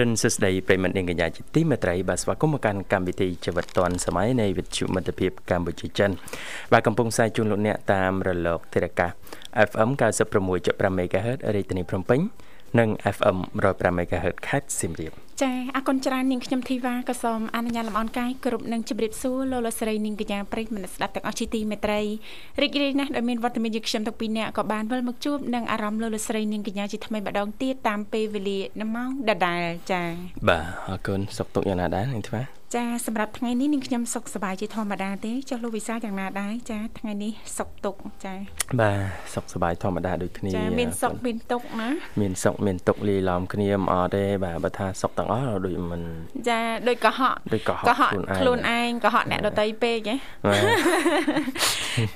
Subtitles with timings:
[0.00, 6.10] រិនសស្ដីប្រិមត្តនាងកញ្ញាជាទីមេត្រីបាទស្វាគមន៍មកកាន់កម្មវិធីជីវិតឌွန်សម័យនៃវិទ្យុមិត្តភាពកម្ពុជាចិន
[6.72, 9.10] បាទកំពុងផ្សាយជូនលោកអ្នកតាមរលកធារកាស
[9.68, 9.90] FM
[10.40, 12.20] 96.5 MHz រាជធានីភ្នំពេញ
[12.78, 22.00] និង FM 105 MHz ខេត្តសៀមរាប ចាអរគុណច្រើននាងខ្ញុំធីវ៉ាក៏សូមអនុញ្ញាតលំអរកាយគ្រប់នឹងជម្រាបសួរលោកលោកស្រីនាងកញ្ញាប្រិយមិត្តស្ដាប់ទាំងអស់ជាទីមេត្រី
[22.62, 30.02] រីករាយណាស់ដែលមានវត្តមានយើងខ្ញុំទាំងពីរនាក់ក៏បានវិលមកជួបនឹងអារម្មណ៍លោកលោកស្រីនាងកញ្ញាជាថ្មីម្ដងទៀតតាមពេលវេលានៅម៉ោងដដែលចា
[30.48, 38.34] បាទអរគុណសុខទុក្ខយ៉ាងណាដែរនាងធីវ៉ា ចាសម្រាប់ថ្ងៃនេះនាងខ្ញុំសុខសប្បាយជាធម្មតាទេចុះលោកវិសាយ៉ាងណាដែរចាថ្ងៃនេះសុខទុក្ខចា
[38.80, 38.98] បាទ
[39.34, 41.88] សុខសប្បាយធម្មតាដូចគ្នាចាមានសុខមានទុក្ខណា
[42.20, 46.02] មានសុខមានទុក្ខលាយឡំគ្នាមិនអត់ទេបាទបើថាសុខទាំងអស់ដូចមិន
[46.48, 50.16] ចាដូចកុហកដូចកុហកខ្លួនឯងកុហកអ្នកដតីពេកហ៎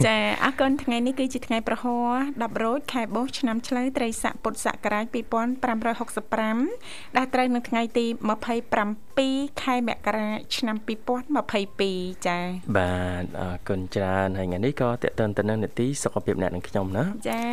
[0.07, 5.07] ចាអរគុណថ្ងៃនេះគឺជាថ្ងៃប្រហោះ10រោចខែបោះឆ្នាំឆ្លូវត្រីស័កពុទ្ធសករាជ
[5.91, 8.07] 2565ដែលត្រូវនៅថ្ងៃទី
[8.85, 10.77] 27ខែមករាឆ្នាំ
[11.53, 12.45] 2022ចា៎
[12.77, 17.53] បាទអរគុណច្រើនហើយថ្ងៃនេះក៏តេតិនទៅនឹងនីតិសុខភាពអ្នកនិងខ្ញុំណាចា៎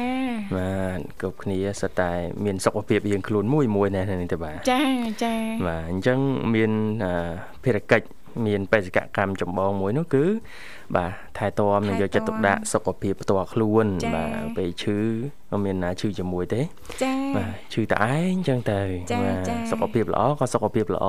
[0.57, 2.11] បាទគ្រប់គ្នាសុទ្ធតែ
[2.45, 4.91] មានសុខភាពយើងខ្លួនមួយមួយណានេះទៅបាទចា៎
[5.23, 6.19] ចា៎បាទអញ្ចឹង
[6.55, 6.71] មាន
[7.63, 8.05] ភារកិច្ច
[8.47, 10.23] មានបេសកកម្មចម្បងមួយនោះគឺ
[10.95, 13.85] បាទថែទាំនិងយកចិត្តទុកដាក់សុខភាពផ្ទាល់ខ្លួន
[14.15, 14.99] បាទពេលឈឺ
[15.65, 16.61] មានណាឈឺជាមួយទេ
[17.03, 18.81] ចា៎បាទឈឺតែឯងចឹងទៅ
[19.23, 21.05] បាទសុខភាពល្អក៏សុខភាពល្អ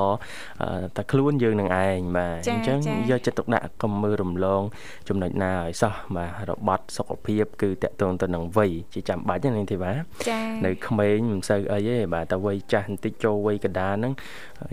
[0.96, 2.78] តែខ្លួនយើងនឹងឯងបាទអញ្ចឹង
[3.10, 4.62] យកចិត្តទុកដាក់កុំមើលរំលង
[5.08, 10.02] ចំណុចណាឲ្យសោះបាទរបត់សុខភាពគឺតកតងទៅនឹងវ័យជាចាំបាច់ណាទេបាទ
[10.64, 14.12] នៅក្មេងមិនសូវអីទេបាទតែវ័យចាស់បន្តិចចូលវ័យកណ្ដាលហ្នឹង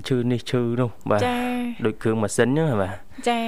[0.07, 1.21] ឈឺនេះឈឺនោះបាទ
[1.85, 2.95] ដូចគ្រឿងម៉ាស៊ីនហ្នឹងបាទ
[3.27, 3.39] ចា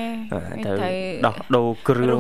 [0.66, 0.78] ត្រូវ
[1.26, 2.20] ដោះដូរគ្រឿង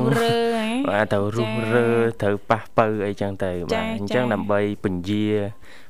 [0.90, 1.90] បាទត្រូវរុះរើ
[2.22, 5.25] ត្រូវប៉ះបើអីចឹងទៅបាទអញ្ចឹងដើម្បីពញា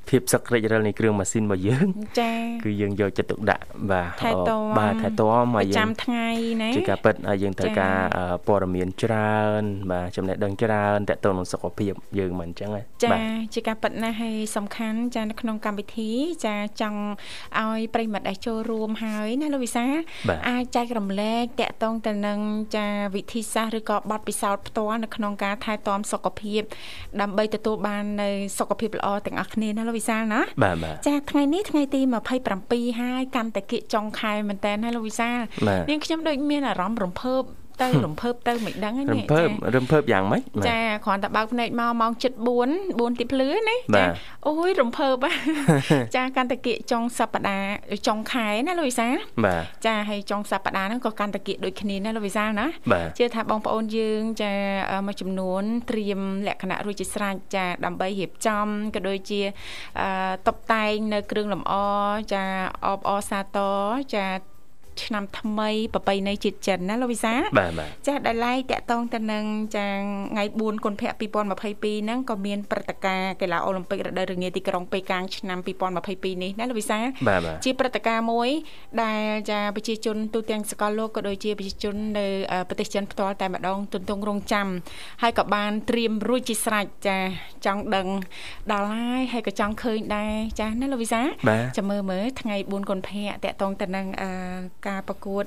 [0.09, 1.87] ភាពសក្តិរិលនៃគ្រឿងម៉ាស៊ីនរបស់យើង
[2.19, 6.27] ចាគឺយើងយកចិត្តទុកដាក់បាទបាទថែទាំមកយើងចាំថ្ងៃ
[6.61, 7.97] ណាជាការពិតហើយយើងត្រូវការ
[8.47, 12.69] ព័ត៌មានច្រើន បាទចំណេះដឹងច្រើនតទៅនឹងសុខភាពយើងមិនអញ្ចឹង
[13.03, 13.09] ចា
[13.53, 16.09] ជាការពិតណាស់ហើយសំខាន់ចានៅក្នុងកម្មវិធី
[16.45, 17.01] ចាចង់
[17.59, 19.85] ឲ្យប្រិមិត្តដែលចូលរួមហើយណាលោកវិសា
[20.49, 22.39] អាចចែករំលែកតកតងទៅនឹង
[22.77, 26.61] ចាវិធីសាស្ត្រឬក៏បទពិសោធន៍ផ្ទាល់នៅក្នុងការថែទាំសុខភាព
[27.21, 28.29] ដើម្បីទទួលបាននៅ
[28.59, 32.01] សុខភាពល្អទាំងអស់គ្នាណាលោកវិសាលណាបាទបាទចាថ្ងៃនេះថ្ងៃទី
[32.51, 35.39] 27ហើយកាន់តែគៀកចុងខែមែនតើណាលោកវិសាល
[35.89, 37.41] នាងខ្ញុំដូចមានអារម្មណ៍រំភើប
[37.81, 42.21] ទៅរំភើបទៅមិនដឹងហ្នឹងរំភើបរំភើបយ៉ាងម៉េចចាគ្រាន់តែបើកភ្នែកមកម៉ោង7:04
[43.11, 44.05] 4ទីភ្លឺណាចា
[44.47, 45.25] អូយរំភើប
[46.15, 49.07] ចាកាន់តែគៀកចុងសប្តាហ៍ចុងខែណាលោកវិសា
[49.45, 52.65] បាទចាហើយចុងសប្តាហ៍ហ្នឹងក៏កាន់តែគៀកដូចគ្នាណាលោកវិសាណា
[53.17, 54.53] ជឿថាបងប្អូនយើងចា
[55.07, 59.41] មួយចំនួនត្រៀមលក្ខណៈរួចជាស្រេចចាដើម្បីរៀបចំក៏ដូចជា
[60.47, 61.73] តុបតែងនៅគ្រឿងលម្អ
[62.33, 62.43] ចា
[62.85, 63.77] អបអសាទរ
[64.15, 64.25] ចា
[65.03, 69.43] ឆ្នាំថ្មីប្រពៃណីជាតិចិនណាលោកវិសាបាទបាទចាស់ដែលឡែកតកតងទៅនឹង
[69.77, 69.87] ចា
[70.31, 75.59] ថ្ងៃ4កុម្ភៈ2022ហ្នឹងក៏មានព្រឹត្តិការណ៍កីឡាអូឡ িম্প ិករដូវរងាទីក្រុងប៉េកាំងឆ្នាំ
[76.01, 76.99] 2022នេះណាលោកវិសា
[77.65, 78.49] ជាព្រឹត្តិការណ៍មួយ
[79.03, 82.25] ដែលចាប្រជាជនទូទាំងសកលលោកក៏ដូចជាប្រជាជននៅ
[82.69, 84.67] ប្រទេសចិនផ្ទាល់តែម្ដងទន្ទង់រងចាំ
[85.21, 87.17] ហើយក៏បានត្រៀមរួចជាស្រេចចា
[87.65, 88.07] ចង់ដឹង
[88.71, 91.21] ដល់ហើយហើយក៏ចង់ឃើញដែរចាណាលោកវិសា
[91.77, 94.07] ចាំមើលមើលថ្ងៃ4កុម្ភៈតកតងទៅនឹង
[94.87, 95.43] ការការប្រកួត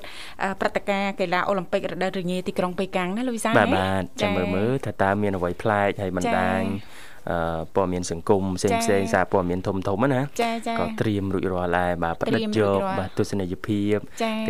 [0.59, 6.63] ព្រឹត្តិការណ៍កីឡាអូឡ িম্প ិករដូវរងាទីក្រុងប៉េកាំងណាលោកវិសាបាទបាទចាំមើលមើលថាតើមានអ្វីប្លែកហើយបណ្ដាញ
[7.31, 10.21] អឺព័ត៌មានសង្គមផ្សេងផ្សេងសារព័ត៌មានធំធំណា
[10.79, 13.95] ក៏ត្រៀមរួចរាល់ដែរបាទប្រឌិតយកបាទទស្សនីយភាព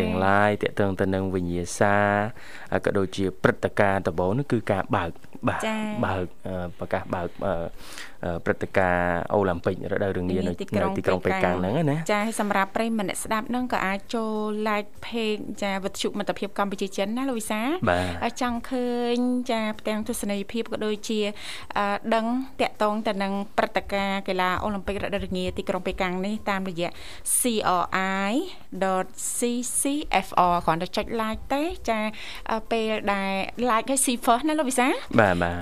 [0.00, 1.96] ទាំង lain តកតឹងទៅនឹងវិញ្ញាសា
[2.84, 5.10] ក៏ដូចជាព្រឹត្តិការណ៍ដំបូងនោះគឺការបើក
[5.48, 5.60] បាទ
[6.06, 6.24] បើក
[6.78, 7.28] ប្រកាសបើក
[8.44, 10.86] ព្រឹត្តិការណ៍អូឡ িম ពិករដូវរងានៅទីក្រុ
[11.16, 14.30] ងប៉េកាំងហ្នឹងណាចាសម្រាប់ប្រិយមិត្តអ្នកស្ដាប់ហ្នឹងក៏អាចចូល
[14.68, 17.60] like page ចាវិទ្យុមិត្តភាពកម្ពុជាចិនណាលោកវិសា
[18.40, 19.18] ចង់ឃើញ
[19.50, 21.20] ចាផ្ទាំងទស្សនីយភាពក៏ដូចជា
[22.14, 22.24] ដឹង
[22.60, 26.88] តកតងទៅនឹងព្រឹត្តិការណ៍កីឡាអូឡ িম ពិករដូវរងាទីក្រុងប៉េកាំងនេះតាមរយៈ
[27.38, 28.44] cri.ccfr
[30.66, 31.98] គ្រាន់តែចុច like ទេចា
[32.72, 33.30] ពេលដែល
[33.70, 34.88] like ឲ្យ see first ណាលោកវិសា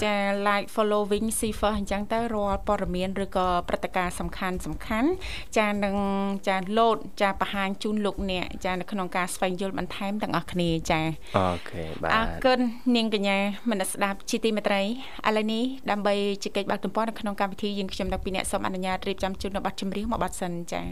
[0.05, 0.15] ចា
[0.49, 5.09] like following see first អញ្ចឹងទៅរាល់ព័ត៌មានឬក៏ព្រឹត្តិការណ៍សំខាន់សំខាន់
[5.59, 5.97] ចានឹង
[6.49, 11.01] ចាលោតចាបង្ហាញជូនលោកអ្នកចានៅក្នុងការស្វែងយល់បន្ថែមទាំងអស់គ្នាចា
[11.39, 12.61] អូខេបាទអរគុណ
[12.97, 13.39] នាងកញ្ញា
[13.71, 14.87] មនស្ដាប់ជាទីមេត្រីឥ
[15.37, 20.83] ឡូវនេះដើម្បីជែកបាក់ទំព័រនៅក្នុងកម្មវិធីយើងខ្ញុំទាំងពីរអ្នកសូមអនុញ្ញាតរៀបចំជូននៅប័ណ្ណចម្រៀងមួយប័ណ្ណសិនចា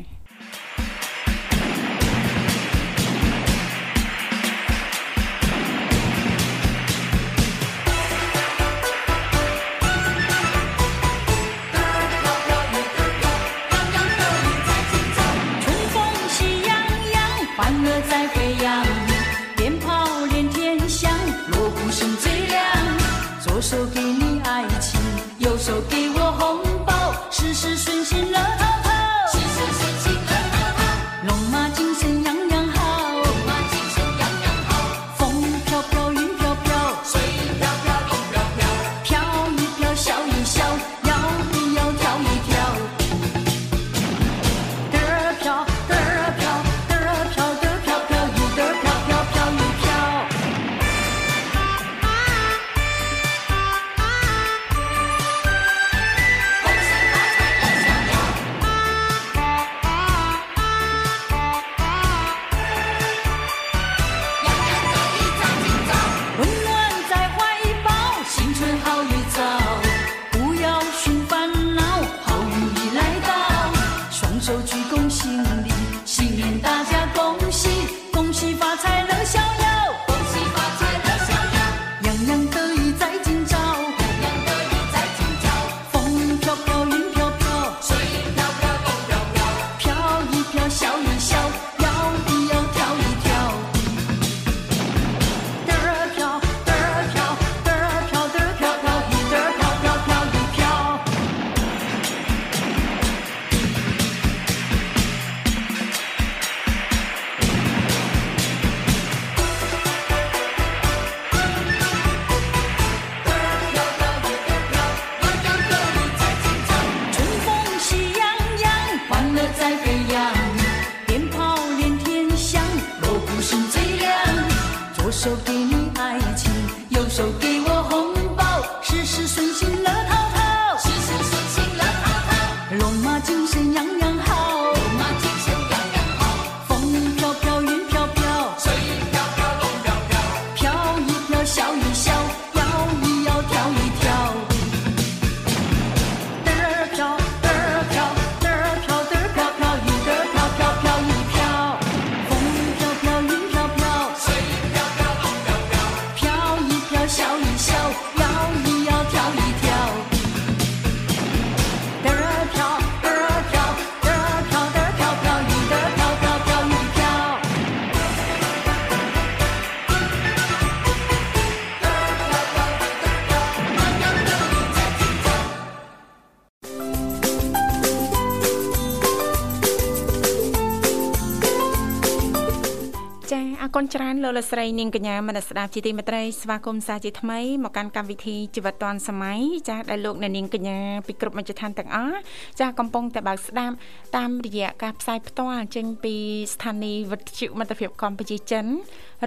[183.82, 192.18] គុណច្រើនលោកលកស្រីនាងកញ្ញាមនស្ដាប់ជាទីមេត្រីស្វាគមន៍សាជាថ្មីមកកាន់កម្មវិធីជីវិតឌွန်សម័យចាដែលលោកអ្នកនាងកញ្ញាពីគ្រប់មជ្ឈដ្ឋានទាំងអស់
[192.60, 193.74] ចាកំពុងតែបើកស្ដាប់
[194.16, 196.14] តាមរយៈការផ្សាយផ្ទាល់ចេញពី
[196.54, 198.66] ស្ថានីយ៍វិទ្យុមិត្តភាពកម្ពុជាចិន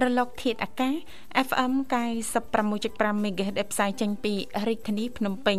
[0.02, 0.94] រលកធាតុអាកាស
[1.48, 1.72] FM
[2.48, 4.34] 96.5 MHz ដែលផ្សាយចេញពី
[4.68, 5.58] រាជធានីភ្នំពេញ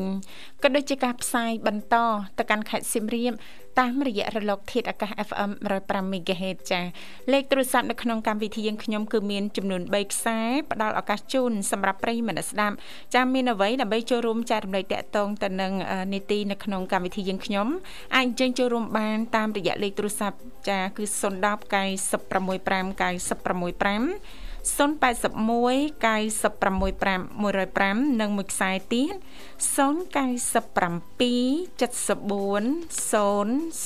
[0.64, 1.96] ក៏ដូចជាការផ្សាយបន្ត
[2.38, 3.34] ទៅកាន់ខេត្តសៀមរាប
[3.80, 6.82] តាមរយៈរលកធាតុអាកាស FM 105 MHz ចា
[7.32, 10.40] លេខទូរស័ព្ទនៅក្នុងកម្មវិធីយើងខ្ញុំគឺមានចំនួន3ខ្សែ
[10.72, 12.76] ផ្ដល់ឱកាសជូនសម្រាប់ប្រិយមិត្តស្ដាប់
[13.16, 17.68] ចាមានអ្វីដើម្បីចូលរួមចែករំលែកតាក់ទងទៅនឹងអឺនីតិនៅក្នុងកម្មវិធីយើងខ្ញុំ
[18.16, 20.38] អាចអញ្ជើញចូលរួមបានតាមរយៈលេខទូរស័ព្ទ
[20.70, 27.22] ចាគឺ010 965 965 081 965
[27.98, 29.16] 105និងមួយខ្សែទៀត
[29.76, 29.78] 097
[31.82, 32.58] 74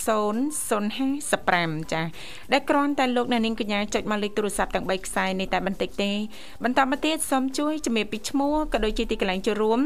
[0.06, 2.02] 0055ចា
[2.52, 6.12] ដែលគ្រាន់តែលោកអ្នកនាងកញ្ញាចុចមកលេខទូរស័ព្ទទាំង3ខ្សែនេះតែបន្តិចទេ
[6.64, 9.80] បន្តមកទៀតសូមជួយជំរាបពីឈ្មោះក៏ដូចជាទីកន្លែងចូលរួម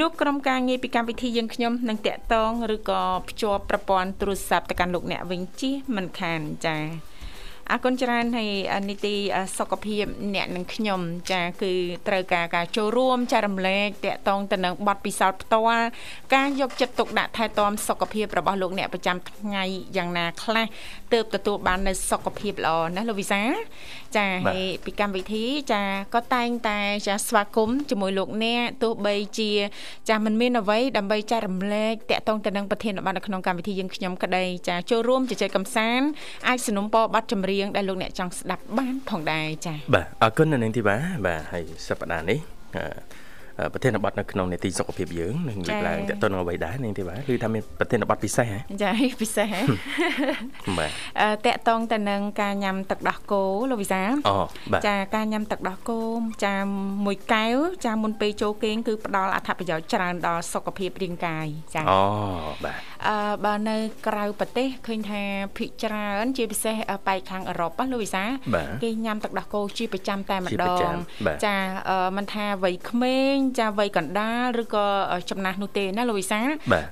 [0.00, 7.11] នោះក្រុមការងារពីកម្មវិធីយើងខ្ញុំនឹងតាក់ទងឬក៏ភ្ជាប់ប្រព័ន្ធទូរស័ព្ទទៅកាន់លោកអ្នកវិញជិះមិនខានចា៎
[7.71, 8.49] អរគុណច្រើនហើយ
[8.89, 9.15] នីតិ
[9.57, 11.01] សុខភាពអ្នកនិងខ្ញុំ
[11.31, 11.71] ចាគឺ
[12.07, 15.85] ត្រូវការការចូលរួមចែករំលែកតាក់ទងទៅនឹងបទពិសោធន៍ផ្ទាល់
[16.35, 19.63] ការយកចិត្តទុកដាក់ថែទាំសុខភាពរបស់លោកអ្នកប្រចាំថ្ងៃ
[19.97, 20.65] យ៉ាងណាខ្លះ
[21.13, 23.41] ទើបទទួលបាននូវសុខភាពល្អណាលោកវិសា
[24.15, 25.83] ចាហើយពីកម្មវិធីចា
[26.15, 29.51] ក៏តែងតែចាស្វាគមន៍ជាមួយលោកអ្នកទោះបីជា
[30.09, 36.07] ចាមិនមានអ្វីដើម្បីចែករំលែកតាក់ទងទៅនឹងប្រធានបទនៅក្នុងកម្មវិធីយើងខ្ញុំក្តីចាចូលរួមជជែកកម្សាន្ត
[36.47, 36.85] អាចสนับสนุน
[37.15, 42.38] បទចម្រៀង ៀងដែលលោកអ្នកចង់ស្ដាប់បានផងដែរចាបាទអរគុណនៅនឹងទីបាបាទហើយសប្តាហ៍នេះ
[43.72, 48.90] ប្រធានបទនៅក្នុងនេតិសុខភាពយើងនឹងលើកឡើងតទៅនឹងអ្វីដែរនាងទេបាទគឺថាមានប្រធានបទពិសេសហ៎ចា
[49.20, 49.60] ពិសេសហ៎
[50.78, 50.90] បាទ
[51.46, 54.36] តកតងទៅនឹងការញ៉ាំទឹកដោះគោលោកវិសាអូ
[54.72, 56.00] បាទចាការញ៉ាំទឹកដោះគោ
[56.44, 56.54] ចា
[57.06, 62.02] មួយកែវចាមុនពេលចូលគេងគឺផ្ដល់អត្ថប្រយោជន៍ច្រើនដល់សុខភាពរាងកាយចាអូ
[62.64, 65.22] បាទអឺបើនៅក្រៅប្រទេសឃើញថា
[65.56, 68.24] ភិកច្រើន ជាពិសេសប៉ែកខាងអឺរ៉ុបលោកវិសា
[68.82, 70.92] គេញ៉ាំទឹកដោះគោជាប្រចាំតែម្ដង
[71.46, 71.56] ចា
[72.16, 74.86] មិនថាវ័យក្មេងចាវ័យកណ្ដាលឬក៏
[75.30, 76.40] ចំណាស់នោះទេណាលោកវិសា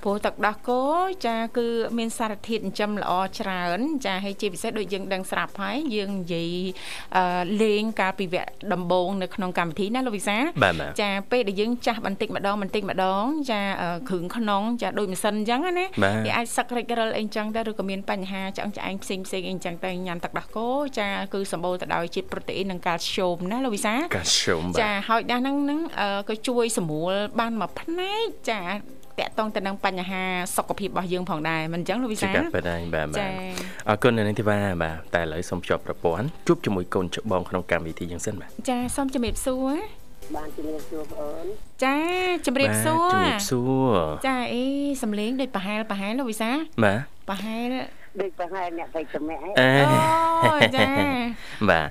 [0.04, 0.82] ព្រោះទឹកដោះគោ
[1.26, 1.66] ចាគឺ
[1.98, 6.50] មានសារធាតុចិញ្ចឹមល្អច្រើន ចាហើយជាពិសេសដូចយើងដឹងស្រាប់ហើយយើងនិយាយ
[7.62, 10.36] លេងកាលពីវគ្គដំបូងនៅក្នុងកម្មវិធីណាលោកវិសា
[11.00, 13.60] ចាពេលដែលយើងចាស់បន្តិចម្ដងបន្តិចម្ដង ចា
[14.08, 15.86] គ្រឿងក្នុងចាដូចម៉ាស៊ីនអញ្ចឹងណា
[16.26, 25.80] គេអាចសឹករិចរិលអីចឹងទៅឬក៏មានបញ្ហាឆ្អឹងឆ្អែងផ្សេងផ្សេងអីចឹងទៅញ៉ាំទឹកដោះគោចាគឺសម្បូរទៅដោយជាតិប្រូតេអ៊ីននិងកាល់ស្យូមណាលោកវិសាកាល់ស្យូមចាហើយដាស់ហ្នឹងហ្នឹង
[26.28, 28.62] ក៏ជួយសម្រួលបានមួយផ្នែកចា
[29.20, 30.22] តកតងទៅនឹងបញ្ហា
[30.56, 32.62] សុខភាពរបស់យើងផងដែរមិនអញ្ចឹងលោកវិសាចាបាទ
[32.94, 33.28] បាទបាទ
[33.88, 39.76] អរគុណនៅនេះទីបាទបាទតែឥឡូវសូមជួបប្រព័ន្ធជួបជាមួយកូនច្បងក្នុងកម្មវិធីយ៉ាងសិនបាទចាសូមជំរាបសួរ
[40.36, 41.46] បានជំរាបសួរបងអូន
[41.84, 41.98] ចា
[42.46, 44.64] ជំរាបសួរជំរាបសួរចាអី
[45.02, 46.50] សំលេងដូចប្រហែលប្រហែលលោកវិសា
[46.84, 47.68] បាទប្រហែល
[48.18, 50.84] ដូចប្រហែលអ្នកភេកតមៈអូចា
[51.70, 51.88] បាទ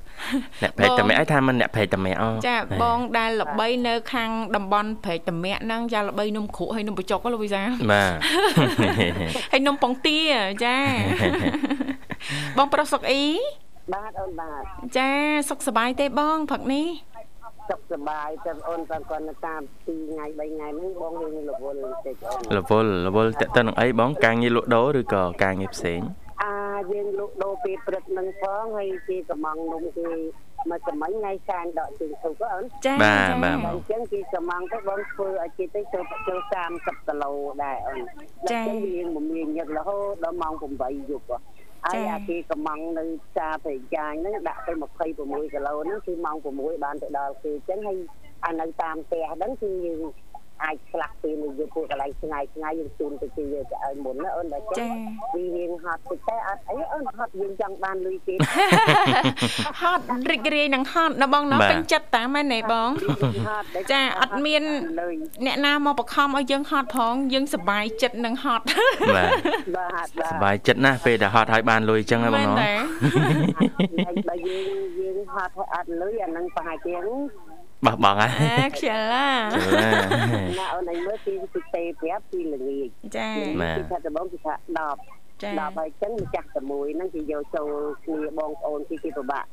[0.61, 7.61] អ្នកភេកតមៈឲ្យថាមិនអ្នកភេកតមៈអូចាបងដែលល្បីនៅខាងតំបន់ភេកតមៈហ្នឹងចាល្បីនំគ្រក់ហើយនំបញ្ចុកលោកវិសា
[7.91, 8.11] បាទ
[9.51, 10.19] ហើយនំប៉ុងទា
[10.65, 10.77] ចា
[12.57, 13.25] បងប្រុសសុកអ៊ី
[13.93, 14.63] បាទអូនបាទ
[14.97, 15.09] ចា
[15.49, 16.87] សុខសប្បាយទេបងផឹកនេះ
[17.69, 25.99] សុខសប្បាយតែអូនតែគាត់នៅតាម2ថ្ងៃ3ថ្ងៃហ្នឹងបងរៀងរវល់បន្តិចអូនរវល់រវល់តើតើនឹងអីបងការងារលក់ដូរឬក៏ការងារផ្សេង
[26.43, 26.55] អា
[26.91, 30.09] យើងលក់ដូរពេលព្រឹកនឹងផងហើយជាកំងនំគេ
[30.69, 36.39] មកចំណេញថ្ងៃសានដកជើងទុកអូនចាបាទបាទអញ្ចឹងគេកំងទៅបងធ្វើឲ្យគេទៅចូលចូល
[36.73, 37.31] 30គីឡូ
[37.63, 38.01] ដែរអូន
[38.51, 38.61] ចា
[38.95, 41.25] យើងមមាញញឹករហូតដល់ម៉ោង8យប់
[41.85, 44.73] ហើយអាគេកំងនៅផ្សារប្រយ៉ាញហ្នឹងដាក់ទៅ
[45.13, 47.97] 26គីឡូហ្នឹងគឺម៉ោង6បានទៅដល់គេអញ្ចឹងហើយ
[48.45, 50.01] អានៅតាមផ្ទះហ្នឹងគឺយើង
[50.63, 54.87] អាចឆ្លាក់ពេលមួយយកពួកកន្លែងឆ្ងាយឆ្ងាយយើងជូនទៅជាយកទៅឲ្យមុនណាអូនដល់ចឹង
[55.35, 58.35] វាយើងហត់តិចតែអត់អីអូនហត់យើងចង់បានលុយគេ
[59.81, 62.89] ហត់រីករាយនឹងហត់ណាបងណាពេញចិត្តតាមែនទេបង
[63.91, 64.63] ចាអត់មាន
[65.45, 68.63] អ្នកណាមកបខំឲ្យយើងហត់ផងយើងសប្បាយចិត្តនឹងហត់
[69.15, 69.31] បាទ
[69.75, 72.71] បាទសប្បាយចិត្តណាស់ពេលដែលហត់ឲ្យបានលុយចឹងហ៎បងណា
[74.29, 74.65] បើយើង
[74.99, 76.93] យើងហត់ឲ្យអត់លុយអានឹងប្រហែលជា
[77.85, 78.27] បោះបង់ហ៎
[78.71, 79.27] ខ្ជិលឡា
[80.59, 83.29] ណាអូនឯងមើលពីពីទេប្រាប់ពីល្ងាចចា
[83.77, 84.53] ពីថាដំបងពីថា
[84.97, 87.71] 10ចា10ហើយចឹងម្ចាស់តែមួយហ្នឹងគេយកចូល
[88.03, 89.45] គ្នាបងប្អូនគេគេពិបាក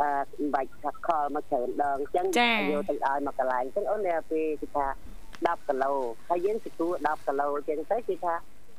[0.00, 2.26] អឺបាច់ថាខលមកច្រើនដងចឹង
[2.72, 4.86] យកទៅឲ្យមកកន្លែងចឹងអូនតែពេលគេថា
[5.36, 5.92] 10គីឡូ
[6.28, 8.34] ហើយយើងទទួល10គីឡូចឹងទៅគេថា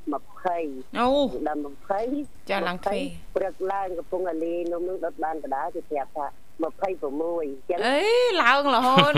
[0.10, 1.08] 20អូ
[1.48, 1.60] ដល់
[2.04, 3.00] 20ចាឡើងទ្វេ
[3.36, 6.26] ព្រឹកឡើងកំពុងអាលីនំនឹងដុតបានដដែលគេប្រាប់ថា
[6.62, 8.00] 26អញ្ចឹងអេ
[8.44, 9.14] ឡើងរហូត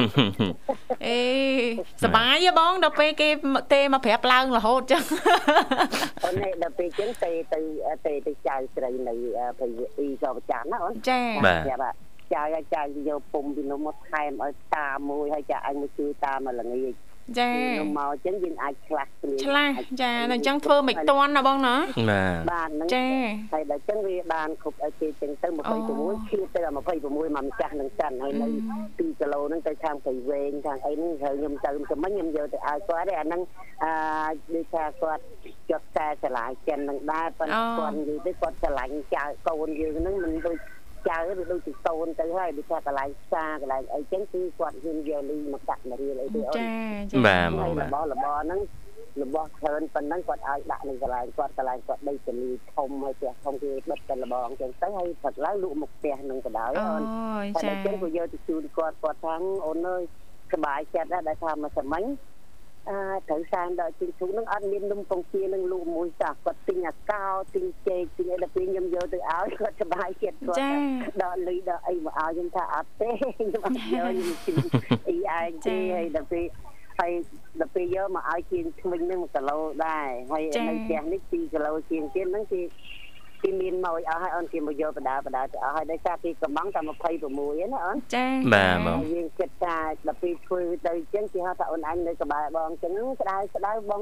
[1.07, 1.19] អេ
[2.03, 3.29] សបាយហ៎បងដល់ពេលគេ
[3.73, 5.03] ទេមកប្រាប់ឡើងរហូតចឹង
[6.25, 7.59] អូនដល់ពេលចឹងទេទៅ
[8.07, 9.13] ទេទៅចៅស្រីនៅ
[9.59, 11.95] ប្រយាអ៊ីក៏ប្រចាំណាអូនចាបាទ
[12.33, 12.43] ចៅ
[12.75, 16.93] ចៅយកពុំពីនោះមកថែមឲ្យតាមួយហើយចាអញមកជួយតាមកល្ងាច
[17.39, 17.51] ចា
[17.97, 21.75] មកអញ្ចឹងយើងអាចឆ្លាស់គ្នាឆ្លាស់ចាអញ្ចឹងធ្វើមិនតាន់ណាបងណា
[22.09, 23.05] បាទបាទហ្នឹងចា
[23.53, 25.47] ហើយដល់អញ្ចឹងវាបានគ្រប់ឲ្យគេចឹងទៅ
[25.89, 33.41] 26ឈៀទៅ26មកម្ចាស់នឹងសិនហើយនៅ2គីឡូហ្នឹងទៅខាងព្រៃវែងខាងអីហ្នឹងហើយខ្ញុំទៅចំណខ្ញុំយកទៅឲ្យគាត់ទេអាហ្នឹង
[33.83, 33.91] អឺ
[34.53, 35.23] ដូចថាគាត់
[35.69, 40.57] ចុះតែឆ្លាញ់ចិននឹងដែរប៉ុន្តែគាត់និយាយទៅគាត់ឆ្លាញ់ចៅកូនយើងហ្នឹងមិនដូច
[41.08, 46.66] ចៅឬដូចជាកូនទៅហើយដូចថាកន្លែងផ្សារកន្លែងអីចឹងគឺគាត់ហ៊ានយកលីមកកាត់មករៀលអីទេអូនចា
[47.12, 47.48] ចាបាទ
[47.82, 48.60] របស់របស់ហ្នឹង
[49.22, 57.02] របស់ច្រើនប៉ុណ្ណឹងគាត់ឲ្យដាក់នៅកន្លែងគាត់កន្លែងគាត់ដីទលីធំហើយផ្ទះធំគេបិទតែលបងចឹងទៅហើយផឹកឡើងលក់មុខផ្ទះនឹងក៏ដោយអូន
[57.64, 59.34] ចាតែចឹងក៏យកទៅជូនគាត់គាត់ថា
[59.66, 60.02] អូនអើយ
[60.52, 62.04] សบายចិត្តដែរដែលថាមកសម័យ
[62.89, 62.97] អឺ
[63.29, 67.25] ត្រូវសែនដល់ជីងឈូកនឹងអត់មាននំពងទានឹងលក់មួយចាស់គាត់ទិញអាកោ
[67.55, 73.09] ទិញចេកទិញអីដល់ពេលខ្ញុំយកទៅឲ្យគាត់សប្បាយចិត្តគាត់ដល់លុយដល់អីមកឲ្យខ្ញុំថាអត់ទេ
[73.39, 74.55] ខ្ញុំអត់យកខ្ញុំជិះ
[75.09, 76.45] អីឯងទេហើយដល់ពេល
[76.99, 77.13] ហើយ
[77.59, 82.61] ដល់ពេលយកមកឲ្យជាងឈ្មោះនឹង1គីឡូដែរហើយនៅផ្ទះនេះ2គីឡូជាងទៀតហ្នឹងគឺ
[83.43, 86.81] គេមានមកអស់ហើយអូនគេមកយកបដាបដាទៅអស់ហើយដោយសារគេកំងតែ
[87.21, 94.01] 26ណាអូនចាបាទបងយើងគិតថាដល់ពេលធ្វើទៅអញ្ចឹងគេហៅថាអូនអញនៅក្បែរបងអញ្ចឹងក្តៅក្តៅបង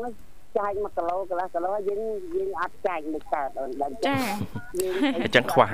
[0.57, 2.01] ចាច់1គីឡូកន្លះគីឡូយើង
[2.36, 4.17] យើងអត់ចាច់មិនកើតអូនដល់ចា
[4.79, 4.93] យើង
[5.24, 5.67] អញ្ចឹងខ្វះ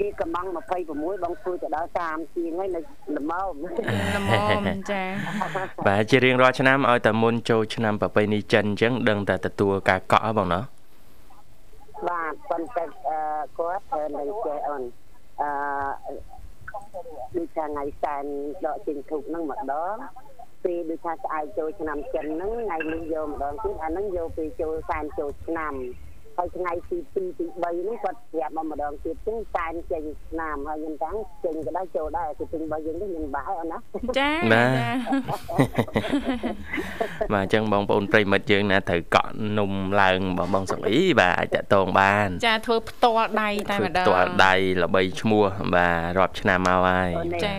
[0.00, 2.80] គេកំង26បងធ្វើទៅដល់30ជាងហើយនៅ
[3.16, 4.30] ល្មមល្ម
[4.66, 5.02] មចា
[5.86, 10.62] បាទជារៀងរាល់ឆ្នាំឲ្យតែមុនចូលឆ្នាំប្រពៃណីចិនអញ្ចឹងដឹងតែទទួលការកក់បងណោះ
[12.08, 12.84] បាទប៉ុន្តែ
[13.58, 13.84] គាត់
[14.18, 14.82] នៅចេះអូន
[15.40, 15.50] អឺ
[17.36, 18.24] ដូចថាថ្ងៃសែន
[18.66, 19.96] ដកចេញធុកហ្នឹងម្ដង
[20.64, 25.74] ពេលដូចថាស្អែកចូលឆ្នាំចិនហ្នឹងថ្ងៃនេះយកម្ដងទៀតអាហ្នឹងយកពេលចូលសែនចូលឆ្នាំ
[26.36, 33.78] ហើយថ្ងៃទី2ទី3ហ្នឹងគាត់ប្រាប់មកម្ដងទៀតចឹងតែនចេញស្នាមហើយខ្ញុំទាំងចេញក៏ដែរចូលដែរទី2របស់យើងនេះមានបាយអូនណា
[34.18, 34.70] ចាបាទ
[37.32, 47.10] បាទអញ្ចឹងបងប្អូនប្រិមិត្តយើងណាត្រូវកក់នំឡើងបងបងសុកអ៊ីបាទអាចតតងបាន ចាធ្វើផ្ទាល់ដៃតែម្ដងផ្ទាល់ដៃល្បីឈ្មោះបាទរាប់ឆ្នាំមកហើយ
[47.44, 47.54] ចា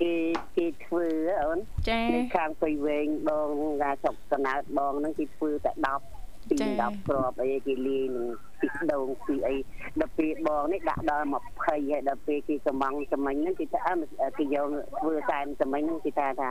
[0.00, 0.14] គេ
[0.56, 1.06] គេធ្វើ
[1.42, 2.00] អូនចា
[2.34, 3.48] ខាងទៅវែងបង
[3.82, 6.21] ថាស្រុកកណើតបងហ្នឹងគេធ្វើតែ10ពី
[6.60, 8.26] 10គ្រាប់អីគេលាយនឹង
[8.60, 9.56] ពីដូងពីអី
[10.00, 13.92] ដល់ពេលបងនេះដាក់ដល់20ហើយដល់ពេលគេកំងចំណេញហ្នឹងគេថា
[14.38, 14.66] គេយក
[15.00, 16.50] ធ្វើតែចំណេញហ្នឹងគេថាថា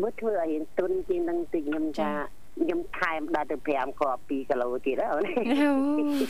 [0.00, 2.12] មើលធ្វើឲ្យរៀងទុនជាងនឹងទីខ្ញុំថា
[2.60, 5.24] ខ្ញុំថែមដល់ទៅ5គ្រាប់2គីឡូទៀតអូន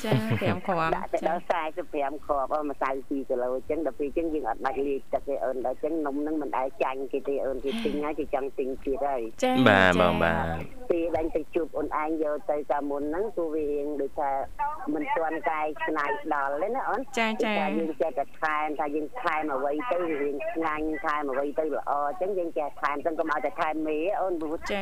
[0.04, 10.44] ចា5គ្រាប់ដាក់ទៅដល់45គ្រាប់អម្សៅ2គីឡូអញ្ចឹងដល់ពេលអញ្ចឹងយើងអត់ដាច់លាយទឹកទេអូនដល់អញ្ចឹងនំនឹងមិនដែលចាញ់គេទេអូនគេទិញហើយគេចង់ទិញទៀតហើយចាបាទបងបាទ
[10.90, 14.30] ពេលដែលទៅជួបអូនឯងយកទៅកាមុនហ្នឹងគឺវារៀងដូចថា
[14.94, 24.72] មិនទាន់កាយឆ្នៃដល់ទេណាអូនចាចាយើងចេះតែថែមថាយើងថែមអ្វីទៅរៀងឆ្ងាញ់ថែមអ្វីទៅល្អអញ្ចឹងយើងចេះថែមទាំងកុំឲ្យតែថែមមេអូនព្រោះខ្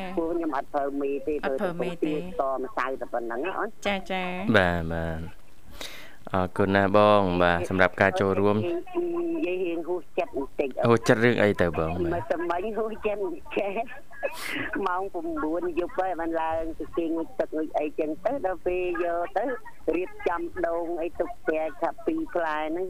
[0.41, 4.23] ញុំអត់ប្រើមេទេទេធ្វើមេទេតម្សៅតែប៉ុណ្្នឹងអូនចាចា
[4.57, 5.21] បាទបាទ
[6.33, 13.23] អរគុណណាបងបាទសម្រាប់ការចូលរួមនិយាយរៀងហួសចិត្តបន្តិចហួសចិត្តរឿងអីទៅបងមកសម័យហួសចិត្ត
[13.57, 13.73] ចេះ
[14.87, 15.03] ម៉ោង
[15.41, 19.45] 9យប់ហើយបានឡើងទៅគេងុយទឹកងុយអីចឹងទៅដល់ពេលយកទៅ
[19.97, 22.87] រៀបចំដងអីទុកផ្ទះថាពីរផ្លែហ្នឹង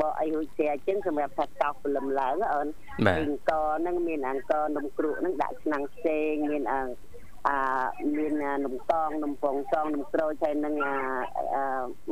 [0.00, 2.68] បកអីរួចផ្ទះចឹងសម្រាប់ថាតោសព្រលឹមឡើងអូន
[3.06, 7.11] អង្គហ្នឹងមានអង្គនំគ្រក់ហ្នឹងដាក់ឆ្នាំងផ្សេងមានអង្គ
[7.48, 7.58] អា
[8.16, 8.32] មាន
[8.64, 10.74] នំតងនំពងតងនំក្រូចហើយនឹង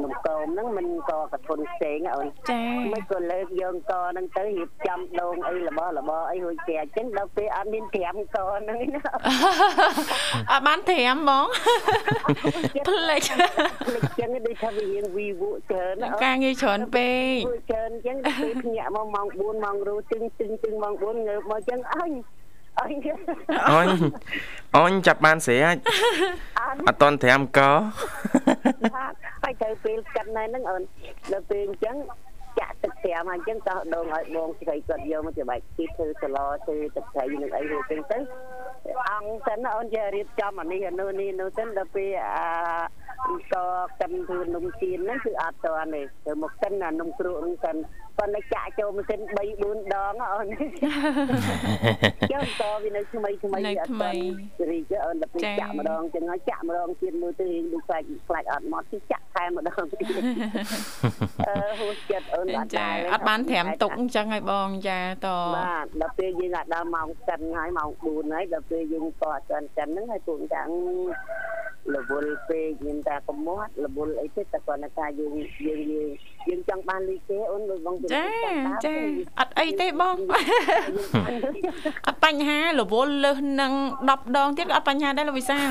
[0.02, 2.62] នំកោមហ្នឹងមិនកកធុនផ្សេងអូនចា
[2.92, 9.00] មិនក៏លើកយកកហ្នឹងទៅរៀបចំដងអីរបស់របស់អីរួចតែអញ្ចឹងដល់ពេលអត់មានត្រាំកហ្នឹងណា
[10.50, 11.46] អត់បានត្រាំហ្មង
[12.88, 13.22] ផ្លេច
[13.86, 17.38] ផ្លេចចឹងដូចថាវារៀងវីវច្រើនការងារច្រើនពេក
[17.70, 22.10] ច្រើនអញ្ចឹងពេលភ្ញាក់មកម៉ោង4ម៉ោងរូទឹងទឹងទឹងម៉ោង4ងើបមកអញ្ចឹងអញ
[22.80, 22.94] អញ
[23.70, 23.88] អញ
[24.76, 25.80] អញចាប់បានស្រាច់
[26.86, 27.60] អត់តន់ត្រាំក
[29.42, 30.82] ហើយទៅពេលកាត់ណែហ្នឹងអូន
[31.32, 31.96] ដល់ពេលអញ្ចឹង
[32.60, 38.18] ចាក់ទឹកត្រាំអញ្ចឹងតោះដងឲ្យបងស្រីគាត់យកមកច្បែកទីធ្វើសឡធ្វើទឹកត្រីនឹងអីរួចចឹងទៅ
[39.10, 42.48] អង្គសិនអូនជារៀបចំអានេះអានោះនេះនោះទៅដល់ពេលអា
[43.52, 43.54] ត
[44.00, 47.76] កិនធ្វើនំជៀនហ្នឹងគឺអត់តទេទៅមកកិនអានំគ្រក់ហ្នឹងកិន
[48.18, 50.46] ប៉ុន្តែចាក់ចូលម៉ាស៊ីន3 4ដងអូន
[52.32, 54.12] ចូលតវានៅថ្មីថ្មីអត់ថ្មី
[54.70, 60.22] រីកអូនដល់ពេលចាក់ម្ដងចឹងហើយចាក់ម្ដងទៀតមើលទៅរៀងដូចខ្លាចខ្លាចអត់មកទីចាក់ថែមម្ដងទៀត
[61.48, 70.68] អឺហូចចិត្តអូនអត់ដែរអត់បានត្រាំទុកអញ្ចឹងហើយបងចាតបាទដល់ពេលយើងអាចដល់ម៉ោងសិនហើយម៉ោង4ហើយដល់ពេលយើងក៏អត់សិនសិនហ្នឹងហើយពួកចាំង
[71.96, 75.32] រវល់ពេកមានតែកមាត់រវល់អីទេតែគាត់ថាយើង
[75.66, 75.80] យើង
[76.48, 78.06] យើងចង់បានលីគេអូនដូចបងចា
[78.86, 78.94] ចា
[79.40, 80.16] អត់អីទេបង
[82.06, 83.72] អត់បញ្ហារវល់លើសនឹង
[84.06, 85.66] 10ដងទៀតក៏អត់បញ្ហាដែរលោកវិសាល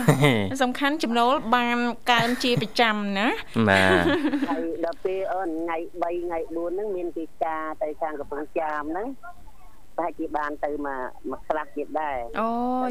[0.61, 1.77] សំខាន់ចំណូលបាន
[2.11, 3.27] កើនជាប្រចាំណា
[3.69, 4.03] បាទ
[4.49, 9.07] ហើយដល់ពេលអូនថ្ងៃ3ថ្ងៃ4ហ្នឹងមានកិច្ចការទៅខាងកំពង់ចាមហ្នឹង
[9.97, 12.49] ប្រហែលជាបានទៅមកមកខ្លះទៀតដែរអូ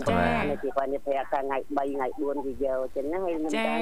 [0.09, 0.17] ចា
[0.51, 3.81] នេះជាគាត់និយាយថាថ្ងៃ3ថ្ងៃ4វាយកចឹងហ្នឹងហើយមិនដឹង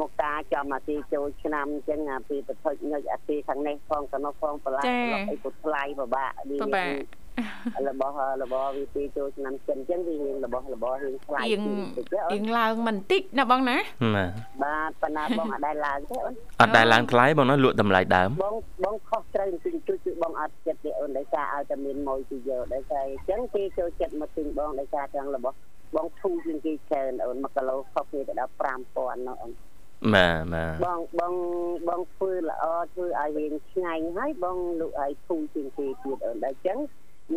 [0.00, 4.86] មកការចំអាទីចូលឆ្នាំអញ្ចឹងអាពីប្រតិញិចអាទីខាងនេះផងកណោះផងបន្លាស់
[5.30, 6.30] អីពុតថ្លៃពិបាក
[6.62, 6.88] ពិបាក
[7.88, 11.42] របស់របស់វិទីចូលឆ្នាំចិនអញ្ចឹងវារៀងរបស់របស់រៀងថ្លៃ
[12.32, 13.76] រៀងឡើងមិនតិចណាបងណា
[14.64, 25.56] បាទប៉ុន្តែបងអត់ដែលឡើងទេអូនអត់ដែលឡើងថ្លៃបងណាលក់តម្លៃដើមបងបងខុសត្រូវនឹងជួយជួយបងអត់ចិត្តទេអូនដោយសារឲ្យតែមានម៉ួយពីយកដោយសារអញ្ចឹងគេចូលចិត្តមកទិញបងដោយសារទាំងរបស់
[25.96, 28.52] បងធូរជាងគេច្រើនអូន1គីឡូខុសគ្នាទៅដល់
[28.90, 29.52] 5000ណោះអូន
[30.14, 31.34] បាទបាទបងបង
[31.88, 36.78] បងធ្វើល្អធ្វើឲ្យរៀងឆ្ងាញ់ហើយបងលក់ឲ្យធូរជាងគេទៀតអូនដល់អញ្ចឹង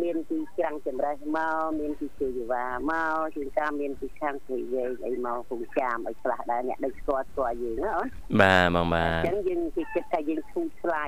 [0.00, 8.08] មានពីច្រាំងចម្រេះមកមានពីជយវ៉ាមកជាងការមានពីខាងស្រីវែងអីមកគុំចាមឲ្យខ្លះដែរអ្នកដឹកស្គាល់ស្គាល់យើងណាអូន
[8.40, 11.04] បាទបងបាទអញ្ចឹងយើងគេគិតថាយើងធូរថ្លៃ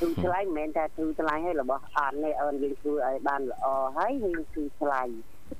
[0.00, 5.02] ធូរថ្លៃមិនមែនថាធូរថ្លៃឲ្យរបស់អត់ទេអូនយើងធ្វើឲ្យបានល្អហើយយើងធូរថ្លៃ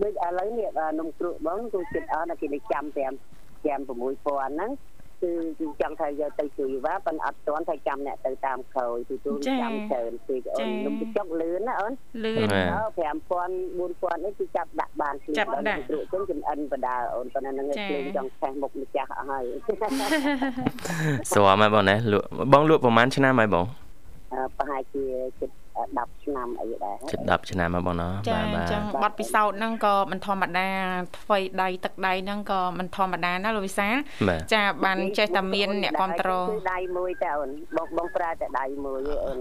[0.03, 0.69] ដូចឥឡូវនេះ
[1.01, 3.03] នំគ្រក់បងគឺចិត្តអត់គេទៅចាំ5 5 6000
[3.65, 4.71] ហ្នឹង
[5.23, 11.93] គឺគឺចង់ថាយកទៅជួយវ៉ាប៉ុន្តែអត់ទាន់ថាចាំអ្នកទៅតាមក្រោយពីទូចាំច្រើនពេកអូននំចុកលឿនណាអូន
[12.25, 12.51] លឿន5000
[13.81, 19.45] 4000នេះគឺចាប់ដាក់បានគឺចាប់ដាក់គ្រូចឹងចំអិនបដាអូនប៉ុន្តែនឹងគេចង់ឆេះមុខម្ចាស់អស់ហើយ
[21.33, 23.65] ស្រួលមកបងណាលក់បងលក់ប្រហែលឆ្នាំហើយបង
[24.59, 25.05] ប្រហែលជា
[25.41, 30.69] ជិត 10ឆ្នាំអីដែរជិត10ឆ្នាំមកបងណាបាទបាទអញ្ចឹងបទពិសោធន៍ហ្នឹងក៏មិនធម្មតា
[31.19, 33.89] ថ្វីដៃទឹកដៃហ្នឹងក៏មិនធម្មតាណាលោកវិសា
[34.55, 39.39] ចាបានចេះតែមានអ្នកគ្រប់គ្រងគឺដៃមួយតែអូនបងបងប្រើតែដៃមួយអូន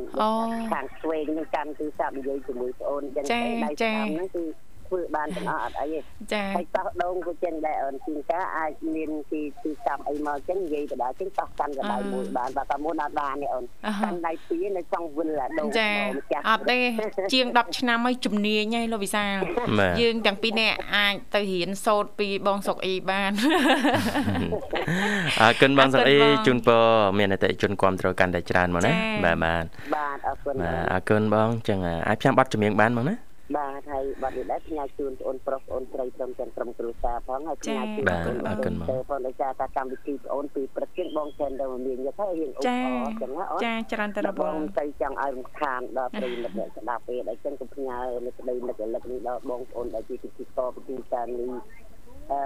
[0.72, 3.26] ខាងឆ្វេងហ្នឹងកាន់គឺសាប់និយាយជាមួយប្អូនអញ្ចឹង
[3.64, 4.44] ដៃស្ដាំហ្នឹងគឺ
[4.92, 6.00] ធ្វើបានទាំងអស់អត់អីទេ
[6.34, 13.66] ចាហើយតោះដងក៏ចឹងដែរអូនជាងការអាចមានទីទីតាមអីមកចឹងនិយាយទៅដល់ចឹងតោះកាន់កដៃមួយបានបើតែមុនអត់បានទេអូន
[14.04, 15.90] កាន់ដៃពីរនៅចង់វិលអាដងចា
[16.50, 16.78] អត់ទេ
[17.34, 19.36] ជាង10ឆ្នាំហើយជំនាញហើយលោកវិសាល
[20.02, 23.32] យើងទាំងពីរនាក់អាចទៅរៀនសូត្រពីបងសុកអ៊ីបាន
[25.42, 26.84] អរគុណបងសុកអ៊ីជូនពរ
[27.18, 28.92] មានអតិថិជនគ្រប់គ្រងកាន់តែច្រើនមកណា
[29.26, 33.16] បាទបាទបាទអរគុណបាទអរគុណបងចឹងអាចផ្សាយប័ណ្ណចម្រៀងបានមកណា
[33.58, 42.80] បាទហើយបាត់នេះដែរផ្ញើជូនបងប្រុសបងស្រីព្រមទាំងក្រុមគ្រួសារផងហើយផ្ញើជូនបងអរគុណមកបងដោយសារតែកម្មវិធីបងពីព្រឹកជិះបងចិនទៅមានយកហើយរៀងអូចា
[43.22, 51.52] ចឹងណាអូនចាច្រើនតរបងទៅចង់ឲ្យរំខានដល់ប្រិមិត្តអ្នកស្ដាប់ពេលអញ្ចឹងក៏ផ្ញើនៅក្តីនឹករលឹកនេះដល់បងប្អូនដែលជាពិធីកពិធីការនេះ
[52.32, 52.42] អឺ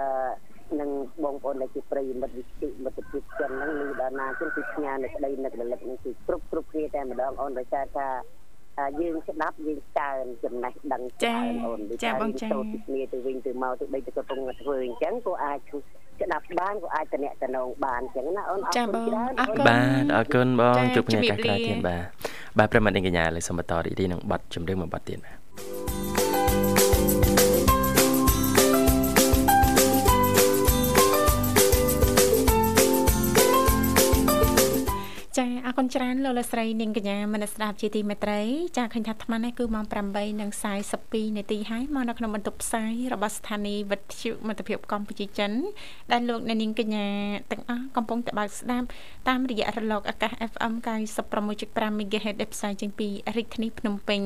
[0.80, 0.90] នឹង
[1.24, 8.08] បងប្អូនដែលជាប្រិយមិត្តវិទ្យុមិត្តភាពចិនហ្នឹងឮដល់ណាចឹងគឺផ្ញើនៅក្តីនឹករលឹកនេះគឺគ្រប់គ្រប់គ្នាតែម្ដងអូនដោយសារថា
[9.00, 15.58] យើងស្ដាប់យើងកើនចំណេះដឹងច្រើនអូនចាបងចាទៅគ្នាទៅវិញទៅមកទៅបីទៅកំពុងធ្វើអញ្ចឹងក៏អាច
[16.20, 19.32] ស្ដាប់បានក៏អាចតំណតំណងបានអញ្ចឹងណាអូនអរគុណច្រើន
[19.68, 22.02] បាទអរគុណបងជួបគ្នាឱកាសក្រោយទៀតបាទ
[22.58, 25.35] បាទប្រិមត្តនាងកញ្ញាលើសូមបន្តរីករាយនឹងប័ណ្ណជំរឿនមួយប័ណ្ណទៀតបាទ
[35.38, 38.40] ចាអរគុណច្រើនលោកលស្រីនាងកញ្ញាមនស្ដាប់ជាទីមេត្រី
[38.76, 39.84] ចាឃើញថាអាត្មានេះគឺម៉ោង
[40.42, 45.52] 8:42នាទីហើយមកនៅក្នុងបន្ទប់ផ្សាយរបស់ស្ថានីយ៍វិទ្យុមិត្តភាពកម្ពុជាចិន
[46.12, 47.08] ដែលលោកនាងកញ្ញា
[47.52, 48.86] ទាំងអស់កំពុងតែបើកស្ដាប់
[49.28, 50.72] តាមរយៈរលកអាកាស FM
[51.36, 54.20] 96.5 MHz ដែលផ្សាយចេញពីរាជធានីភ្នំពេញ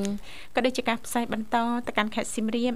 [0.54, 2.72] ក៏ដូចជាការផ្សាយបន្តទៅកាន់ខេត្តសៀមរាប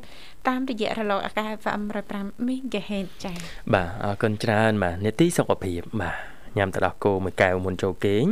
[0.48, 1.80] តាមរយៈរលកអាកាស FM
[2.16, 3.36] 105 MHz ចា៎
[3.74, 8.24] បាទអរគុណច្រើនបាទនេតិសុខភាពបាទ ញ៉ាំទៅដោះគោមួយកែវមុនចូលគេង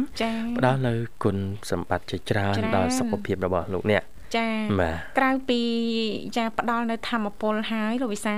[0.58, 1.37] ផ្ដល់នៅគុណ
[1.70, 4.02] សម្បត្តិជាច្រើនដល់សុខភាពរបស់លោកអ្នក
[4.37, 4.48] ចា
[4.80, 5.61] បាទក្រៅពី
[6.37, 8.37] ចាផ្ដល់នៅធម្មពលហើយលោកវិសា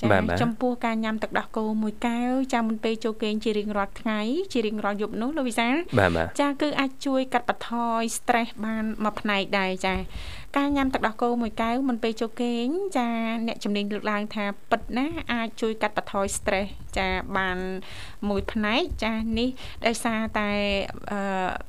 [0.00, 0.06] ចា
[0.42, 4.20] ចំពោះការញ៉ាំទឹកដោះគោមួយកែវចាំមុនពេលចូលគេងជារៀងរាល់ថ្ងៃ
[4.52, 5.68] ជារៀងរាល់យប់នោះលោកវិសា
[6.40, 9.94] ចាគឺអាចជួយកាត់បន្ថយ stress បានមួយផ្នែកដែរចា
[10.56, 13.08] ការញ៉ាំទឹកដោះគោមួយកែវមុនពេលចូលគេងចា
[13.46, 17.58] អ្នកជំនាញលើកឡើងថាពិតណាអាចជួយកាត់បន្ថយ stress ចាបាន
[18.28, 19.48] មួយផ្នែកចានេះ
[19.86, 20.50] ដោយសារតែ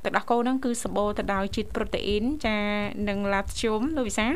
[0.03, 2.57] ទឹកដោះគោហ្នឹងគឺសម្បូរទៅដោយជាតិប្រូតេអ៊ីនចា
[3.09, 4.27] និងឡាធ្យូមលោកវិសា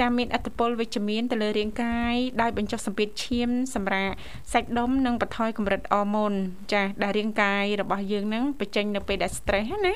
[0.00, 4.14] ចាមានអត្តពលវិជ្ជមានទៅលើរាងកាយដោយបញ្ចុះសម្ពាធឈាមសម្រាប់
[4.52, 6.32] សាច់ដុំនិងបន្ថយកម្រិតអរម៉ូន
[6.72, 9.94] ចាដែលរាងកាយរបស់យើងហ្នឹងបញ្ចេញនៅពេលដែល stress ណា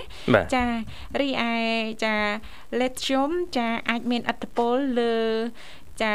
[0.55, 0.65] ចា
[1.21, 1.55] រីឯ
[2.05, 2.15] ចា
[2.81, 5.15] lithium ចាអាចមានអត្តពលលើ
[6.03, 6.13] ចា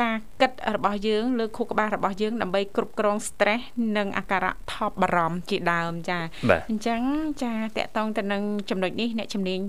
[0.00, 3.62] ការគិតរបស់យើងលើខួរក្បាលរបស់យើងដើម្បីគ្រប់គ្រង stress
[3.96, 6.18] និងអាការៈថប់បារម្ភជាដើមចា
[6.70, 7.02] អញ្ចឹង
[7.42, 9.60] ចាតកតងទៅនឹងចំណុចនេះអ្នកជំនាញ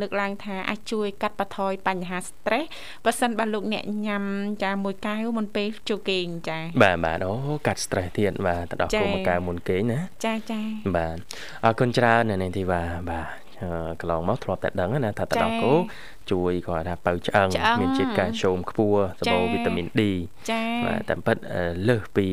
[0.00, 2.66] លើកឡើងថាអាចជួយកាត់បន្ថយបញ្ហា stress
[3.04, 4.24] បើសិនបើលោកអ្នកញ៉ាំ
[4.62, 7.32] ចាមួយកែវមុនពេលចូលគេងចាបាទបាទអូ
[7.66, 10.60] កាត់ stress ទៀតបាទទៅដល់គោមួយកែវមុនគេងណាចាចា
[10.96, 11.16] បាទ
[11.64, 13.43] អរគុណច្រើននៅនេះទីបាទបាទ
[14.00, 15.72] កន្លងមកធ្លាប់តែដឹងណាថាទឹកដោះគោ
[16.32, 17.48] ជួយគាត់ថាបើឆ្អឹង
[17.80, 20.02] មានជាតិកាល់ស្យូមខ្ពស់សម្បូរវីតាមីន D
[20.50, 21.36] ចា៎បាទតែពិត
[21.88, 22.26] លើសពី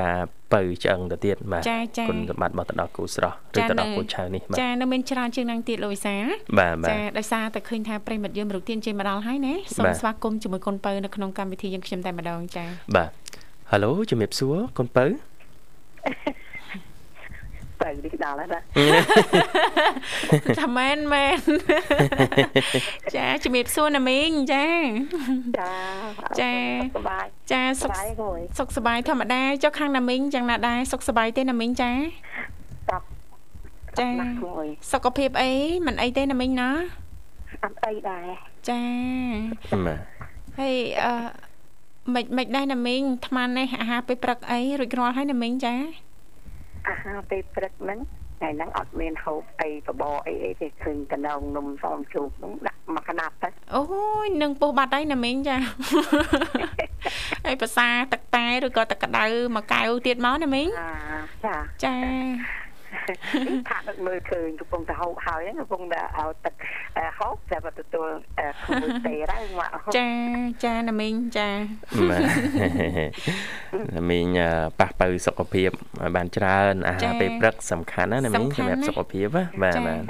[0.00, 0.18] ការ
[0.52, 1.62] បើឆ្អឹងទៅទៀតបាទ
[2.08, 6.14] គុណសម្បត្តិរបស់ទឹកដោះគោស្រស់ឬទឹកដោះគោឆៅនេះបាទចានៅមានច្រើនជាងនឹងទៀតលោកវិសា
[6.58, 12.64] បាទបាទចាដោយសារតែឃើញថាប្រិមិត្តយើងមរុកទៀនជិះមកដល់ហើយណាសូមស្វាគមន៍ជាមួយកូនពៅនៅក្នុងកម្មវិធីយើងខ្ញុំតែម្ដងចា
[12.96, 13.10] បាទ
[13.70, 15.04] ហៅឡូជំរាបសួរកូនពៅ
[17.81, 18.59] ទៅនេះដល់ហើយណា
[20.61, 21.39] ថាមែនមែន
[23.15, 24.65] ចាជំរាបសួរណាមីងចា
[25.59, 25.73] ចា
[26.39, 26.51] ចា
[26.95, 27.91] សុបាយចាសុខ
[28.59, 31.91] សុខសบายធម្មតាចុះខាងណាមីងយ៉ាងណាដែរសុខសบายទេណាមីងចា
[33.99, 34.09] ចា
[34.91, 35.51] សុខភាពអី
[35.85, 36.69] មិនអីទេណាមីងណា
[37.63, 38.25] អត់អីដែរ
[38.69, 38.81] ចា
[39.85, 39.99] បាទ
[40.59, 41.13] ហើយអឺ
[42.13, 45.75] មិនមិនដែរណាមីងអាត្មានេះអាហារពេលព្រឹកអីរួចរាល់ហើយណាមីងចា
[46.88, 47.98] អាហារពេលព្រឹកហ្នឹង
[48.38, 53.82] ថ្ងៃហ្នឹងអត់មានហូបអីបបរអីអីទេឃើញតំណងនំសមជូបហ្នឹងដាក់មកកណាត់ទៅអូ
[54.24, 55.56] យនឹងពោះបាត់ហើយណាមីងចា
[57.44, 59.24] ហើយភាសាទឹកតែឬក៏ទឹកក្តៅ
[59.56, 60.68] មួយកែវទៀតមកណាមីង
[61.44, 61.96] ចាចា
[63.68, 66.54] ថានឹកមើលឃើញកំពុងតែហូបហើយកំពុងតែឲ្យទឹក
[67.18, 68.08] ហូបតែបើទទួល
[68.66, 70.08] គួរទេហើយមកចា
[70.64, 71.48] ចាណាមីងចា
[73.96, 74.26] ណាមីង
[74.80, 80.02] ប៉ះបើសុខភាពឲ្យបានច្រើនអាហារពេលព្រឹកសំខាន់ណាណាមីងសម្រាប់សុខភាពបាទបាទ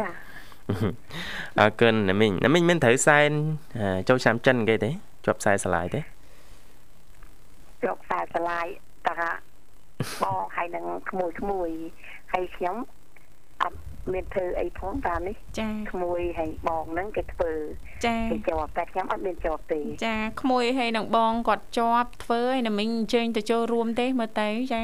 [1.60, 3.30] អរគុណណាមីងណាមីងមិនត្រូវសែន
[4.08, 4.90] ចូលឆ្នាំចិនគេទេ
[5.24, 6.00] ជាប់ខ្សែស្រឡាយទេ
[7.82, 8.66] ជាប់ខ្សែស្រឡាយ
[9.06, 9.14] តា
[10.22, 11.70] បងហើយនឹងក្មួយក្មួយ
[12.32, 12.76] ហើយខ្ញុំ
[13.62, 13.78] អត់
[14.12, 17.52] មានធ្វើអីផងតាមនេះចាក្មួយហើយបងហ្នឹងគេធ្វើ
[18.06, 24.82] ចាគេជាប់តែខ្ញុំអត់មានជាប់ទេចាក្មួយហើយនឹងបងគាត់ជាប់ធ្វើហើយណាមិញអញ្ជើញទៅចូលរួមទេមើលទៅចា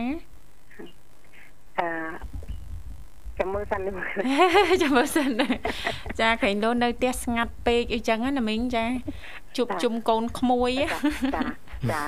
[1.81, 1.89] អឺ
[3.39, 5.31] ចាំមើលសិនចាំមើលសិន
[6.21, 8.85] ចាក្រែងលោនៅផ្ទះស្ងាត់ពេកអីចឹងណាមីងចា
[9.57, 10.71] ជួបជុំកូនក្មួយ
[11.35, 11.43] ចា
[11.93, 12.03] ចា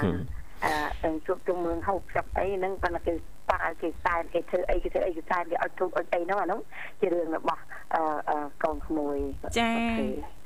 [1.05, 3.15] អឺជួបជុំមើលហូបចុកអីហ្នឹងប៉ុន្តែគឺ
[3.51, 6.61] ប៉ាគេសែនគេធ្វើអីគេធ្វើអីគេសែនគេអត់ទូកអត់អីហ្នឹងអានោះ
[7.01, 7.63] ជារឿងរបស់
[7.95, 9.19] អឺកូនក្មួយ
[9.61, 9.73] ចា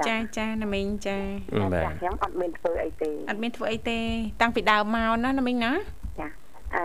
[0.08, 1.18] ចាចាណាមីងចា
[1.58, 3.98] ចាខ្ញុំអត់មានធ្វើអីទេអត់មានធ្វើអីទេ
[4.40, 5.72] តាំងពីដើមមកណាណាមីងណា
[6.20, 6.28] ចា
[6.76, 6.84] អឺ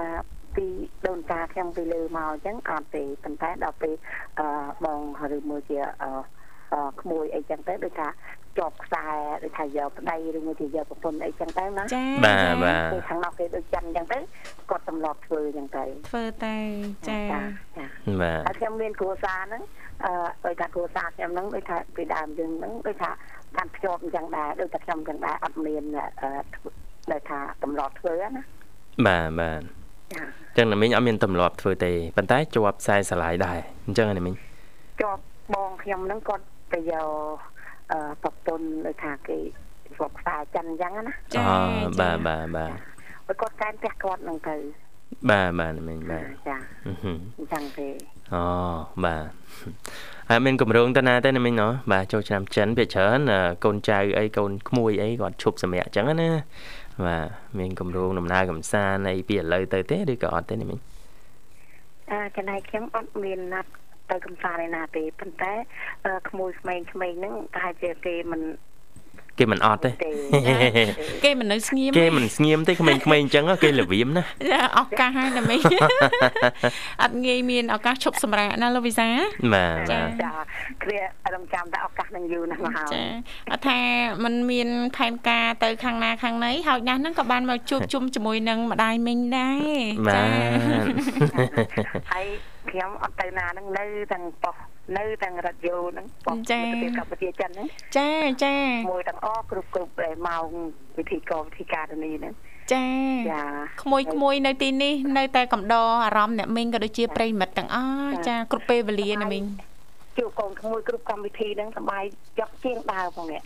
[0.55, 0.65] ពី
[1.07, 3.93] ដូនតាខ្ញុំពីលើមកអញ្ចឹងអត់ទេប៉ុន្តែដល់ពេល
[4.39, 4.47] អឺ
[4.85, 4.99] បង
[5.35, 6.09] ឬមួយជាអឺ
[7.01, 8.07] ក្មួយអីចឹងទៅដូចថា
[8.57, 9.05] ជាប់ខ្សែ
[9.43, 14.17] ដូចថាយកប្តីឬមួយជាយកប្រពន្ធអីចឹងទៅណាចាបាទបាទខាងនោះគេដូចចឹងចឹងទៅ
[14.69, 16.55] គាត់ទម្លាប់ធ្វើចឹងទៅធ្វើទៅ
[17.09, 17.85] ចាចា
[18.21, 19.63] បាទហើយខ្ញុំមានគ្រួសារហ្នឹង
[20.05, 20.11] អឺ
[20.45, 23.11] ដូចថាគ្រួសារខ្ញុំហ្នឹងដូចថាពីដើមយើងហ្នឹងដូចថា
[23.57, 25.83] កាន់ភ្ជាប់អញ្ចឹងដែរដូចតែខ្ញុំអញ្ចឹងដែរអត់មាន
[27.11, 28.43] ដូចថាទម្លាប់ធ្វើណា
[29.07, 29.61] បាទបាទ
[30.57, 34.35] ចឹងណាមីងអត់មានទម្លាប់ធ្វើទេប៉ុន្តែជាប់ខ្សែស្រឡាយដែរអញ្ចឹងណាមីង
[35.01, 35.21] ជាប់
[35.53, 37.09] បងខ្ញុំហ្នឹងគាត់ ទៅយក
[38.23, 39.37] ប្រពន្ធដូចថាគេ
[39.95, 41.43] ស្រុកខ្សែចិនអញ្ចឹងណាចា
[41.99, 42.73] បាទបាទបាទ
[43.27, 44.55] បើគាត់កែផ្ទះគាត់នឹងទៅ
[45.29, 47.87] បាទបាទមិញបាទចាអញ្ចឹងទេ
[48.33, 48.43] អូ
[49.05, 49.25] បាទ
[50.29, 53.19] ហើយមានកម្រងទៅណាទេមិញណោះបាទចូលឆ្នាំចិនវាច្រើន
[53.65, 56.29] កូនចៅអីកូនក្មួយអីគាត់ឈប់សម្រាប់អញ្ចឹងណា
[57.05, 57.25] បាទ
[57.59, 60.79] មានកម្រងដំណើរកំសាន្តអីពីឥឡូវទៅទេឬក៏អត់ទេមិញ
[62.11, 63.69] អឺចំណែកខ្ញុំអត់មានណាត់
[64.13, 65.53] ទៅកំសាន្តឯណាទេប៉ុន្តែ
[66.29, 68.41] ក្មួយក្មេងៗហ្នឹងប្រហែលជាគេមិន
[69.39, 69.89] គេមិនអត់ទេ
[71.23, 74.23] គេមិននៅស្ងៀមគេមិនស្ងៀមទេក្មេងៗអញ្ចឹងគេលវៀមណា
[74.79, 75.57] ឱកាសហើយណាមី
[77.01, 79.09] អត់ងាយមានឱកាសឈប់សម្រាកណាលោកវិសា
[79.53, 80.31] បាទចាចា
[80.83, 83.03] គ្រាអរំចាំតែឱកាសនឹងយូរណាស់មកហើយចា
[83.51, 83.79] អត់ថា
[84.23, 89.79] มันមានផែនការទៅខាងណាខាងណីហើយណាស់ហ្នឹងក៏បានមកជួបជុំជាមួយនឹងម្ដាយមីងដែរ
[90.15, 90.25] ចា
[92.13, 92.27] ហើយ
[92.73, 94.65] ខ្ញុំអត់ទៅណាហ្នឹងនៅទាំងប៉ុស្តិ៍
[94.97, 96.61] នៅទាំងរ៉ាឌីយ៉ូហ្នឹងបងចា
[96.97, 98.09] កម្ពុជាចិនហ្នឹងចា
[98.43, 98.55] ចា
[98.91, 99.93] មួយទាំងអស់គ្រប់គ្រប់
[100.27, 100.45] ម៉ោង
[100.97, 102.33] វិធីកោវិធីការនីហ្នឹង
[102.73, 102.85] ចា
[103.31, 103.43] ចា
[103.81, 109.43] ក្មួយក្មួយនៅទីនេះ នៅតែកំដរអារម្មណ៍អ្នកមីងក៏ដូចជាប្រិមិត្តទាំងអស់ចាគ្រប់ពេលវេលាណាមីង
[110.18, 112.02] ជួបកូនក្មួយគ្រប់កម្មវិធីហ្នឹងសប្បាយ
[112.40, 113.40] យកជាងដើរផងនេះ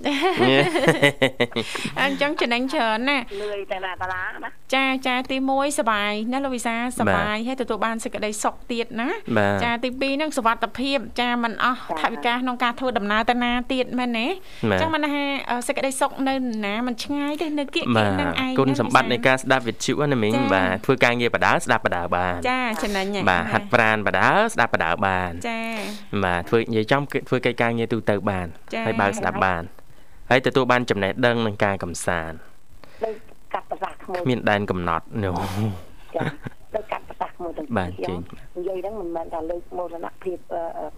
[2.01, 9.09] អញ្ចឹងចំណេញច្រើនណាលឿយតែណាតារាណាចាចាទី1សប្បាយណាលោកវិសាសប្បាយហើយទទួលបានសេចក្តីសុខទៀតណា
[9.65, 14.27] ចាទី2ហ្នឹងសុវត្ថិភាពចាมันអស់ថវិកាក្នុងការធ្វើដំណើរទៅណាទៀតមែនទេ
[14.65, 15.25] អញ្ចឹងមិនថា
[15.67, 16.35] សេចក្តីសុខនៅ
[16.65, 25.61] ណាมันឆ្ងាយទេនៅគៀកគៀកនឹងឯងគុណសម្បត្តិនៃការស្ដាប់វិទ្យុណាមីងបាទធ្វើការងារបដាស្ដាប់បដាបានចាចំណេញបាទហាត់ប្រានបដាស្ដាប់បដាបានចា
[26.25, 28.48] បាទធ្វើ ើនិយាយចំធ្វើកិច្ចការងារទូទៅបាន
[28.86, 29.64] ហើយបើកស្ដាប់បាន
[30.30, 32.38] ហើយទទួលបានចំណេះដឹងនឹងការកំសាន្ត
[33.06, 33.16] ដូច
[33.54, 35.36] កាត់ប្រសាសក្មួយមានដែនកំណត់នោះ
[36.16, 36.24] ចា
[36.76, 38.18] ដូចកាត់ប្រសាសក្មួយទាំងបាទចេញ
[38.58, 40.38] និយាយហ្នឹងមិនមែនថាលើកមរណភាព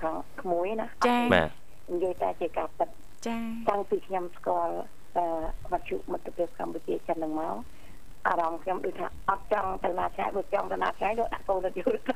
[0.02, 1.50] ខាងក្មួយណាចាបាទ
[1.94, 2.90] និយាយតែជាការពិត
[3.28, 3.38] ចា
[3.70, 4.74] តាំងពីខ្ញុំស្គាល់
[5.72, 7.56] វត្ថុមិត្តភាពកម្ពុជាចិននឹងមក
[8.28, 12.14] អារម្មណ៍ខ្ញុំដូចថាអត់ចង់ទៅណាឆ្ងាយបើចង់ទៅណាឆ្ងាយដូចដាក់កូនទៅយល់ទៅ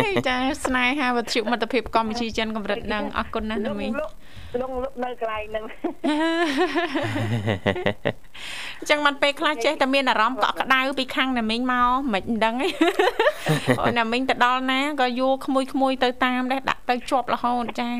[0.00, 3.92] អូយចាស្នេហាវត្ថុមិត្តភាពកម្ពុជាចិនកម្រិតហ្នឹងអរគុណណាស់ណាមីង
[4.62, 4.72] លង
[5.04, 5.64] នៅកន្លែងហ្នឹង
[8.78, 12.68] អញ្ចឹងមិនពេលខ្លះចេះតែមានអារម្មណ៍កក់ក្ដៅពីខាងណាមីងមកមិនដឹងទេ
[13.86, 17.90] អូណាមីងទៅដល់ណាក៏យួរក្មួយក្មួយទៅតាមដែរដាក់ទៅជាប់រហូតចា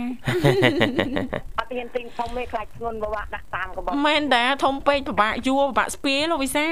[1.58, 6.68] អត់ហ៊ានទិញធំទេខ្លាចធ្ងន់បបាក់ដាក់តាមកបងមែនតាធំពេកពិបាកយួរពិបាកស្ពាយលោកវិសា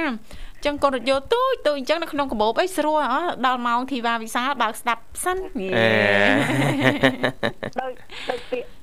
[0.65, 5.39] ចឹងកូនរត់យកទូចទូចអញ្ចឹងនៅក្នុងកាបូបអីស្រួលអស់ដល់ម៉ោងធីវ៉ាវិសាលបើកស្ដាប់សិន
[7.81, 7.93] ដូច
[8.31, 8.78] ដូចពាក្យ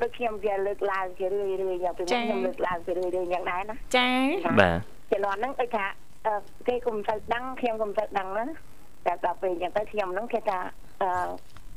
[0.00, 4.08] ដូចខ្ញុំវាលើកឡើងជារឿយរឿយយ៉ាងពីខ្ញុំលើកឡើងជារឿយរឿយយ៉ាងដែរណាចា
[4.60, 4.78] បាទ
[5.10, 5.86] ចំនួនហ្នឹងដូចថា
[6.68, 8.44] គេគុំទៅដឹងខ្ញុំគុំទៅដឹងណា
[9.06, 10.58] តែដល់ពេលអញ្ចឹងទៅខ្ញុំហ្នឹងគេថា
[11.02, 11.10] អឺ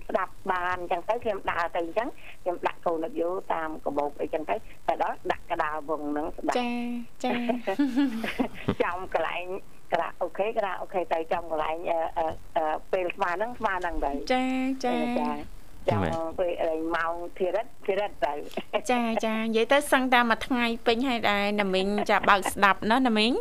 [0.09, 2.07] ស្ដាប់បានអញ្ចឹងទៅខ្ញុំដើរទៅអញ្ចឹង
[2.41, 4.55] ខ្ញុំដាក់កូនយោតាមកបោកអីចឹងទៅ
[4.87, 6.69] តែដល់ដាក់កដាលវងហ្នឹងស្ដាប់ចា
[7.23, 7.33] ចា
[8.83, 9.45] ចំកន្លែង
[9.93, 11.77] ក្រាអូខេក្រាអូខេទៅចំកន្លែង
[12.91, 14.43] ពេលស្មានហ្នឹងស្មានហ្នឹងទៅចា
[14.85, 15.35] ចាចាំ
[16.39, 18.33] ពេលម៉ោងធីរិតធីរិតទៅ
[18.91, 23.33] ចាចានិយាយទៅសឹងតែមួយថ្ងៃពេញហើយដែរណាមីងចាបើកស្ដាប់ណាណាមីង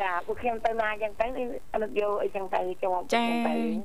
[0.00, 1.26] ចាពួកខ្ញុំទៅណាអញ្ចឹងទៅ
[1.74, 3.26] អនុយោអីចឹងទៅជាប់ចា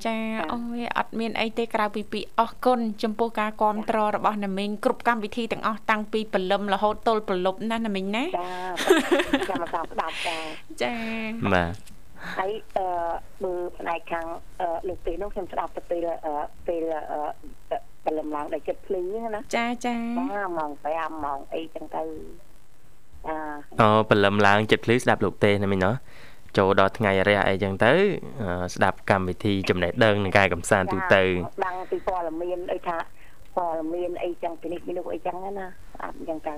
[0.07, 0.17] ចា
[0.53, 8.51] អូយអត់មានអីទេក្រៅពីពីអរគុណចំពោះការគ្រប់គ្រងរបស់ណាមីងគ្រប់កម្មវិធីទាំងអស់តាំងពីព្រលឹមរហូតទល់ព្រលប់ណាណាមីងណាចា
[9.49, 10.37] ចាំមកស្ដាប់ចា
[10.81, 10.93] ចា
[11.53, 11.93] បាទ
[12.37, 12.85] ហើយអឺ
[13.43, 14.25] មើលផ្នែកខាង
[14.87, 16.07] លោកទីនោះខ្ញុំស្ដាប់ទៅពេល
[16.67, 16.83] ពេល
[18.05, 19.01] ព្រលឹមឡើងដល់ចិត្តភ្លឺ
[19.35, 19.95] ណាចាចា
[20.57, 22.03] ម៉ោង5ម៉ោងអីចឹងទៅ
[23.81, 25.95] អូព្រលឹមឡើងចិត្តភ្លឺស្ដាប់លោកទេណាមីងណោះ
[26.57, 27.93] ចូលដល់ថ្ងៃរះអីចឹងទៅ
[28.75, 31.23] ស្ដាប់កម្មវិធីចំណេះដឹងនឹងការកំសាន្តទូទៅ
[31.65, 32.97] ដឹងពីព័ត៌មានអីថា
[33.55, 36.55] ព័ត៌មានអីចឹងពីនេះពីនោះអីចឹងណាស្ដាប់ចឹងទៅ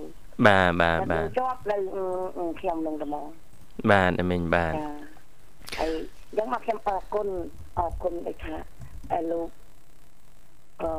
[0.47, 1.77] បាទបាទបាទជាប់នៅ
[2.59, 3.25] ខ្ញុំនឹងត្មង
[3.91, 4.73] បាទណាមីងបាទ
[5.79, 5.91] ហើយ
[6.37, 7.27] ចឹងមកខ្ញុំអរគុណ
[7.79, 8.55] អរគុណដូចថា
[9.31, 9.49] លោក
[10.81, 10.89] អឺ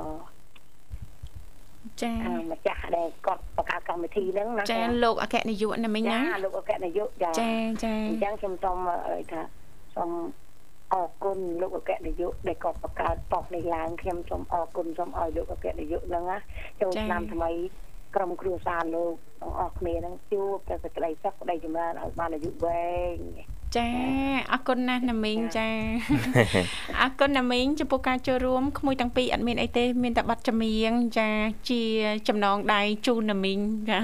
[2.02, 2.12] ចា
[2.52, 7.52] ម្ចាស់ដែលគាត់បង្កើតកម្មវិធីហ្នឹងណាចាលោកអគ្គនាយកណាមិញណាចាលោកអគ្គនាយកចាចា
[7.84, 8.78] ចាអញ្ចឹងខ្ញុំសូម
[9.32, 9.42] ថា
[9.96, 10.10] សូម
[10.92, 16.38] អរគុណលោកអគ្គនាយកដែលគាត់បង្កើតប៉ុស្តិ៍នេះឡើងខ្ញុំសូមអរគុណសូមឲ្យលោកអគ្គនាយកហ្នឹងណា
[16.80, 17.50] ចូលឆ្នាំថ្មី
[18.16, 23.16] ក្រុមគ្រួសារលោកទាំងអស់គ្នាហ្នឹងជួបតែសេចក្តីសុខក្តីចម្រើនឲ្យបានអាយុវែង
[23.78, 23.88] ចា
[24.52, 25.68] អរគុណណាស់ណាមីងចា
[27.02, 31.28] អរគុណណាមីងចំពោះការចូលរួមក្មួយទាំងពីរអត់មានអីទេមានតែប័ណ្ណចម្រៀងចា
[31.70, 31.82] ជា
[32.28, 33.58] ចំណងដៃជូនណាមីង
[33.90, 33.98] ចា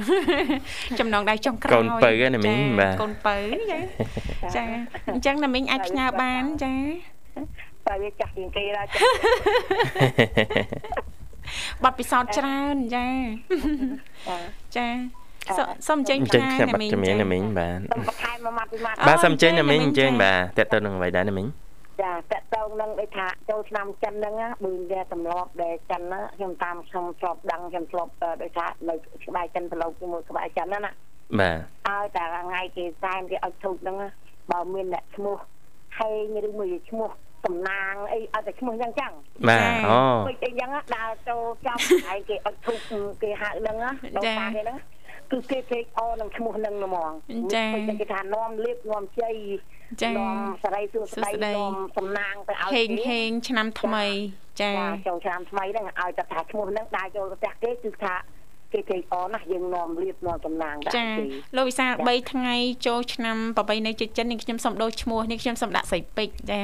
[0.98, 3.37] ចំណងដៃចុងក្រោយកូនពៅណាមីងបាទកូនពៅ
[3.70, 3.78] ចា
[4.56, 4.64] ចា
[5.12, 6.74] អញ្ចឹងណាមីងអាចផ្ញើបានចា
[7.87, 8.94] តែវាចាស់ជាងគេដែរចា
[11.82, 13.06] ប័ណ្ណពិសោធន៍ច្រើនចា
[14.76, 14.88] ចា
[15.88, 21.46] សុំចេញផ្ញើណាមីងជំនាញណាមីងបាទសុំបន្ថែមមួយម៉ាត់ពីម៉ាត់បាទសុំចេញណាមីងអញ្ជើញបាទតើតើនឹងអ្វីដែរណាមីង
[22.02, 28.11] ចាតកតងនឹងដូចថាចូលឆ្នាំចិនហ្នឹងបើវាទម្លាប់ដែលចិនណាខ្ញុំតាមខ្ញុំធ្លាប់ដឹងខ្ញុំធ្លាប់
[28.42, 28.94] ដូចថានៅ
[29.26, 30.92] ក្បែរចិនប្រឡូកជាមួយក្បែរចិនណាណា
[31.40, 33.96] បាទឲ្យតែថ្ងៃគេសែនគេឲ្យធូបហ្នឹង
[34.50, 35.37] បើមានអ្នកឈ្មោះ
[35.98, 37.11] ហេងឬមួយឈ្មោះ
[37.46, 39.12] តំណាងអីឲ្យតែឈ្មោះយ៉ាងចឹង
[39.48, 42.78] បាទអូពេកអីចឹងដើរចូលចំហើយគេអត់ធូប
[43.22, 43.76] គេហៅហ្នឹង
[44.16, 44.78] ដល់តាគេហ្នឹង
[45.32, 47.12] គឺគេគេអនឹងឈ្មោះនឹងហ្មង
[47.54, 47.64] ចា
[48.00, 49.34] គេថានាំលៀបនាំជ័យ
[50.02, 54.04] ចានាំសរីសួស្ដីនាំសំណាងទៅឲ្យហេងហេងឆ្នាំថ្មី
[54.60, 54.72] ចា
[55.08, 58.14] ចូលឆ្នាំថ្មីហ្នឹងឲ្យតែថាឈ្មោះហ្នឹងដើរចូលផ្ទះគេគឺថា
[58.72, 61.06] គេគេអណាស់យើងនាំលៀបនាំតំណាងដែរចា
[61.56, 62.56] លោកវិសាល3ថ្ងៃ
[62.87, 66.61] ចូលឆ្នាំប្របីនៅជិតចិននេះខ្ញុំសុំដូរឈ្មោះនេះខ្ញុំសុំដាក់ស្រីពេជ្រចា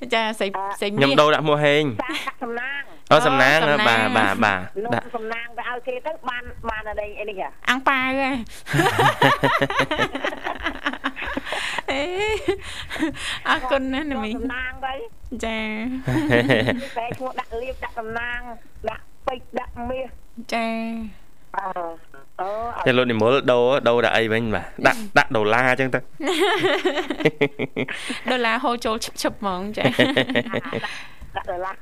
[0.00, 0.46] អូចាស្រី
[0.80, 2.82] ស្រីមាសខ្ញុំដូរដាក់ឈ្មោះហេងដាក់សំណាង
[3.12, 3.58] អូសំណាង
[3.88, 4.60] បាទបាទបាទ
[4.94, 8.30] ដាក់សំណាងទៅឲ្យគេទៅបានបានអីនេះអាំងប៉ាវហ៎
[13.48, 14.94] អរគុណណាស់ណាមីសំណាងទៅ
[15.44, 15.58] ចា
[16.98, 18.40] តែឈ្មោះដាក់លៀបដាក់សំណាង
[18.88, 20.08] ដាក់ពេជ្រដាក់មាស
[20.52, 20.66] ចា
[21.56, 22.08] អឺ
[22.40, 22.48] អូ
[22.86, 26.00] តែលោកនិមលដូរដូរដាក់អីវិញបាទដាក់ដាក់ដុល្លារអញ្ចឹងទៅ
[28.30, 29.84] ដុល្លារហូរចូលឈឹបឈឹបហ្មងចា
[31.36, 31.74] ដុល្លារ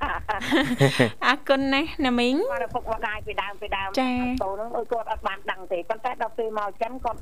[1.26, 4.10] អរគុណណាស់ណាមីងគាត់ពុកម្ដាយពីដើមពីដើមចា
[4.42, 7.20] តូនហ្នឹងអើគាត់អត់បានដឹងទេប៉ុន្តែដល់ពេលមកចិនគាត់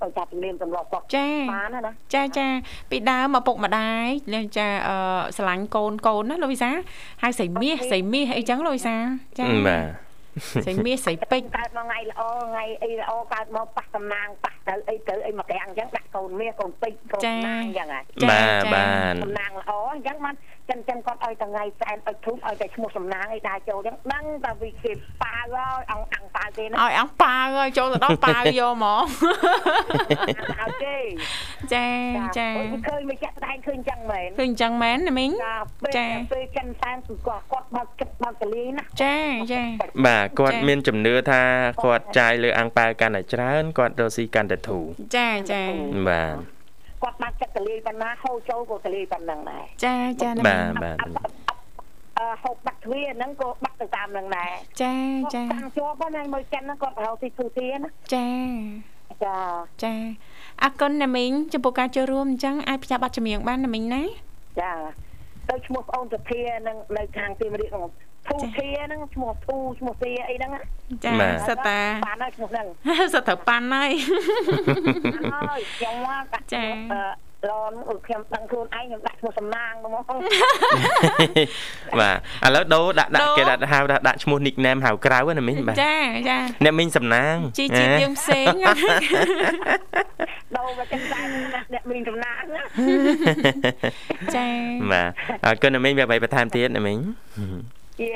[0.00, 2.46] ទៅចាប់ជំនាញទម្លាប់គាត់ចាបានណាចាចា
[2.90, 4.06] ពីដើមមកពុកម្ដាយ
[4.56, 4.96] ចាអឺ
[5.36, 6.70] ស្រឡាញ់កូនកូនណាលោកវិសា
[7.22, 8.96] ហើយស្រីមាសស្រីមាសអីចឹងលោកវិសា
[9.38, 10.05] ចាបាទ
[10.64, 20.34] ស្រីមាសស្រីពេជ្រកើតមកថ្ងៃល្អថ្ងៃអីល្អកើតមកប៉ះតំណាងប៉ះទៅអីទៅអីមកក្រាំងអញ្ចឹងដាក់កូនមាសកូនពេជ្រកូនណាអញ្ចឹងហ៎បាទបាទតំណាងល្អអញ្ចឹងបាន
[20.70, 29.02] ចឹងចឹងគាត់ឲ្យថ្ងៃសែនឲ្យធូបឲ្យតែឈ្មោះសំណាងឲ្យដើរចូលចឹងដឹងតែវាគេប៉ាវឲ្យអង្គអង្គប៉ាវគេណាឲ្យអង្គប៉ាវឲ្យចូលទៅដល់ប៉ាវយកហ្មង
[30.60, 30.98] ឲ្យទេ
[31.74, 31.88] ចា
[32.38, 32.48] ចា
[32.88, 35.30] ឃើញមកចាក់ស្ដែងឃើញចឹងមែនឃើញចឹងមែនណាមីង
[35.96, 39.16] ចាពេលចិនសែនគឺគាត់គាត់បើកចិត្តបើកកលីណាចា
[39.52, 39.62] ចា
[40.06, 41.42] បាទគាត់មានជំនឿថា
[41.84, 44.84] គាត់ចាយលើអង្គប៉ាវកាន់តែច្រើនគាត់រកស៊ីកាន់តែធូរ
[45.16, 45.62] ចាចា
[46.08, 46.55] បាទ
[47.02, 50.96] គាត់បានចិត្តកលីប៉ុណ្ណាហូរចូលក៏កលីប៉ុណ្ណឹងដែរចាចាបាទបាទ
[52.18, 54.94] អឺហូបបាត់ទ្វាហ្នឹងក៏បាត់ទៅតាមនឹងដែរចា
[55.34, 58.28] ចាតាំងជាប់ហ្នឹងមើលចិនហ្នឹងគាត់រកស៊ីទូទាណាចា
[59.24, 59.38] ចា
[59.84, 59.94] ចា
[60.62, 64.02] អរគុណណាមីងចំពោះការចូលរួមអញ្ចឹងអាចផ្សាយប័ណ្ណចម្រៀងបានណាមីងណា
[64.60, 64.72] ចា
[65.48, 67.90] ទៅឈ្មោះបងអូនសុភានឹងនៅខាងទីមរៀបក្នុង
[68.28, 70.50] ធូធាហ្នឹងឈ្មោះធូឈ្មោះទាអីហ្នឹង
[71.04, 71.12] ចា
[71.48, 72.66] សិតតាបានហើយឈ្មោះហ្នឹង
[73.14, 73.90] សិតត្រូវប៉ាន់ហើយ
[75.34, 76.64] ហើយខ្ញុំមកចា
[77.50, 77.72] ឡន
[78.06, 79.92] ខ្ញុំដឹងខ្លួនឯងខ្ញុំដាក់ឈ្មោះសំណាងហ្មង
[82.00, 82.10] បា
[82.44, 85.96] ទឥឡូវដូរដាក់ដាក់គេដាក់ហៅដាក់ឈ្មោះ nickname ហៅក្រៅណាមីងបាទចា
[86.28, 88.46] ចាអ្នកមីងសំណាងជីជាតិយើងផ្សេង
[90.56, 91.20] ដូរមកចឹងតែ
[91.72, 92.42] អ្នកមីងសំណាង
[94.36, 94.48] ចា
[94.92, 95.10] បាទ
[95.44, 96.98] អរគុណណាមីងវាអ្វីបន្ថែមទៀតណាមីង
[98.00, 98.10] ជា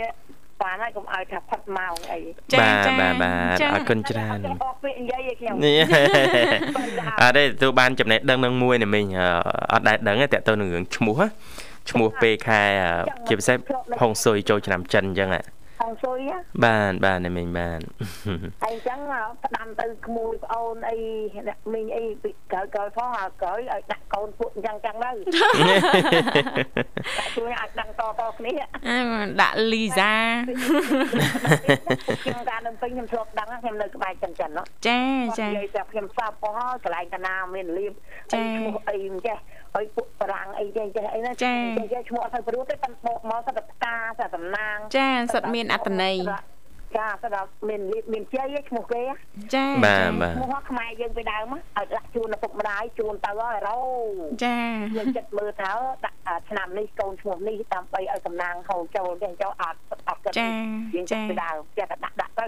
[0.62, 2.18] បានហើយកុំឲ្យថាផុតម៉ោងអី
[2.61, 5.55] បាទបាទបាទអរគុណច្រើនអរពេលនិយាយខ្ញុំ
[7.20, 9.07] អត់ទេទូបានចំណេះដឹងនឹងមួយណាមីង
[9.72, 11.20] អត់ដែលដឹងទេតើទៅនឹងរឿងឈ្មោះ
[11.91, 12.61] ឈ្មោះពេលខែ
[13.28, 13.57] ជាពិសេស
[14.01, 15.41] ហុងស៊ុយចូលឆ្នាំចិនអញ្ចឹងហ៎
[15.81, 16.18] ហងស៊ុយ
[16.64, 17.81] បានបានមីងបាន
[18.62, 19.01] ហើយអញ្ចឹង
[19.45, 20.99] ផ្ដាំទៅក្មួយប្អូនអី
[21.49, 25.11] អ្នកមីងអីពីក្រោយក្រោយផងឲ្យក្រោយឲ្យដាក់កូនពួកអញ្ចឹងចឹងទៅ
[27.18, 28.53] ដាក់ជួយឲ្យដឹងតតគ្នា
[29.41, 30.12] ដាក់លីសា
[32.22, 34.51] ខ្ញុំការនៅពេញខ្ញុំធ្លាប់ដឹងខ្ញុំនៅក្បែរចិនចិន
[34.87, 35.01] ចា
[35.39, 36.53] ចានិយាយថាខ្ញុំសាប់ផង
[36.85, 37.93] កន្លែងតាណាមានលៀប
[38.33, 39.39] អីឈ្មោះអីមិនចេះ
[39.79, 41.55] ឲ្យពួកបរាំងអីចេះចេះអីណាចា
[41.93, 46.16] ចេះឈ្មោះអត់ទៅព្រោះទេប៉ុន្តែមកសិតផ្កាសិតតំណាងចាសិតមានអត្តន័យ
[46.97, 47.37] ចាសិត
[47.68, 47.81] មាន
[48.12, 49.03] មានជ័យឈ្មោះគេ
[49.55, 53.81] ចាបាទបាទឈ្មោះខ្មែរយើងពីដើមឲ្យដាក់ជូនឪពុកម្ដាយជូនទៅហើយរោ
[54.45, 54.59] ចា
[54.97, 55.73] យើងចិត្តមើលទៅ
[56.05, 56.18] ដាក់
[56.51, 60.33] ឆ្នាំនេះកូនឈ្មោះនេះដើម្បីឲ្យតំណាងហូរចូលចេះចូលអត់អត់គិត
[60.95, 62.45] យើងចិត្តពីដើមចេះតែដាក់ដាក់ទៅ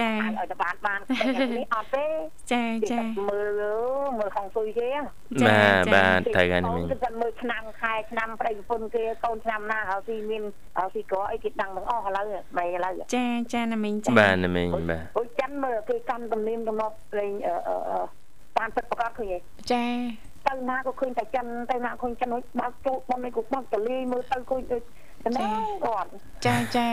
[0.00, 1.00] ចាឲ្យទៅបានបាន
[1.58, 2.06] នេះអត់ទេ
[2.52, 3.62] ចាចាមើល
[4.18, 4.88] មើលខំស៊ុយគេ
[5.46, 10.42] បាទបាទត្រូវហើយមីងគឺមើលឆ្នាំខែឆ្នាំប្តីប្រពន្ធគេកូនឆ្នាំណាហើយទីមាន
[10.78, 12.24] ហើយទីក្រអីគេដឹងទាំងអស់ឥឡូវ
[12.56, 17.32] បែឥឡូវចាចាណាមីងចាបាទណាមីងបាទអូចិនមើលគេកាន់ទំនៀមទម្លាប់លេង
[18.58, 19.38] បានពិតប្រកបឃើញទេ
[19.72, 19.84] ចា
[20.48, 22.28] ទៅណាក៏ឃើញតែចិនទៅណាឃើញចិន
[22.60, 24.82] បើកចូលបំនេះក៏បើកតលីមើលទៅឃើញដូច
[25.26, 26.08] ចំណងគាត់
[26.46, 26.88] ចាចា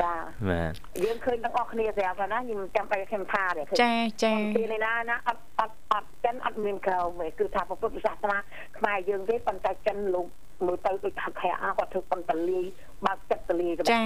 [0.00, 0.12] ចា
[0.48, 0.72] បាទ
[1.04, 3.94] យើងឃើញទាំងអស់គ្នាស្រាប់ហើយណាខ្ញុំចាំបែរខ្ញុំថាទេចា
[4.24, 8.38] ចាពីនេះណាណាអត់អត់អត់ចិនអត់មានក្រៅទេគឺថាពុទ្ធសាសនា
[8.78, 10.26] ខ្មែរយើងទេប៉ុន្តែចិនលោក
[10.66, 12.60] មើលទៅដូចថាខែអាគាត់ធ្វើប៉ុន្តែលី
[13.06, 14.02] បើកចិត្តតលីចា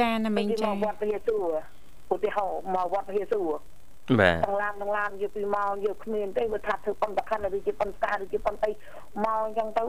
[0.00, 1.42] ចាណាមីងចាមកវត្តព្រះយេស៊ូវ
[2.14, 3.46] ឧទាហរណ៍មកវត្តព្រះយេស៊ូវ
[4.20, 8.70] បាទទាំងឡានទាំងឡានយកពីមកយកគ្មានទេវាថាធ្វើប៉ុនតខាន់ឬជាប៉ុនស្កាឬជាប៉ុនអី
[9.24, 9.84] មកអញ្ចឹងទៅ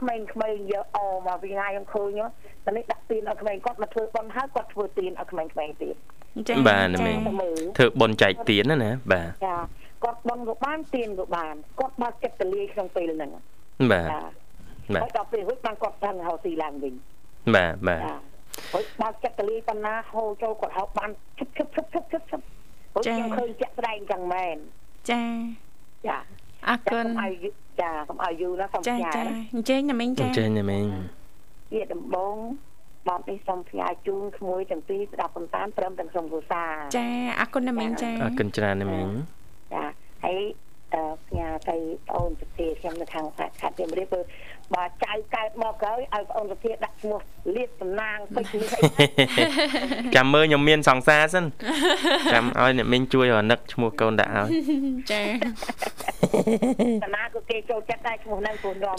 [0.00, 2.20] ក្មេងក្មេងយកអមកពីថ្ងៃខ្ញុំឃើញ
[2.64, 5.96] តែនេះដាក់ទៀនឲ្យក្មេងគាត់មកធ្វើប៉ុនហើយគាត់ធ្វើទៀនឲ្យក្មេងក្មេងទៀត
[6.68, 7.18] បាទមីង
[7.78, 9.56] ធ្វើប៉ុនចែកទៀនណាណាបាទចា
[10.04, 13.30] គាត់ប៉ុនក៏បានទៀនក៏បានគាត់បើកចិត្តទលាយក្នុងពេលហ្នឹង
[13.92, 14.08] បាទ
[14.94, 16.94] បាទដល់ពេលរួចបានគាត់ដឹងហៅស៊ីឡើងវិញ
[17.54, 18.02] បាទបាទ
[18.72, 22.40] ហើយបើកចិត្តទលាយប៉ុណ្ណាហូរចូលគាត់ហៅបានឈឹបឈឹបឈឹបឈឹបឈឹប
[23.06, 24.56] ឈឹបចាខ្ញុំឃើញជាក់ស្ដែងចឹងមែន
[25.10, 25.22] ចា
[26.06, 26.18] ចា
[26.68, 27.32] អរគុណឲ្យ
[27.80, 29.22] ចាកុំឲ្យយូរណាសូមចាចា
[29.54, 30.86] អញ្ជើញណាមីងចាអញ្ជើញណាមីង
[31.72, 32.36] ជាដំបង
[33.08, 36.64] បងនេះសូមផ្ញើជូនក្មួយទាំងពីរស្ដាប់កំសាន្តព្រមទាំងសូមគូសា
[36.96, 37.06] ចា
[37.40, 39.08] អរគុណណាមីងចាអរគុណច្រើនណាមីង
[39.72, 39.82] ចា
[40.24, 40.38] ហើយ
[41.28, 44.14] ផ្ញើទៅបងអូនសុភាខ្ញុំនៅខាងខេត្តពីមរៀប
[44.74, 47.20] បើចៅកើតមកក្រោយឲ្យបងអូនសុភាដាក់ឈ្មោះ
[47.56, 48.70] លៀបតំណាងពេជ្រនេះ
[50.16, 51.44] ចាំមើលខ្ញុំមានសង្សារសិន
[52.32, 54.48] ចាំឲ្យអ្នកមីងជួយរនឹកឈ្មោះកូនដាក់ឲ្យ
[55.12, 55.22] ចា
[57.04, 58.94] តំណាងក៏គេចូលចិត្តដែរឈ្មោះហ្នឹងព្រោះនាំ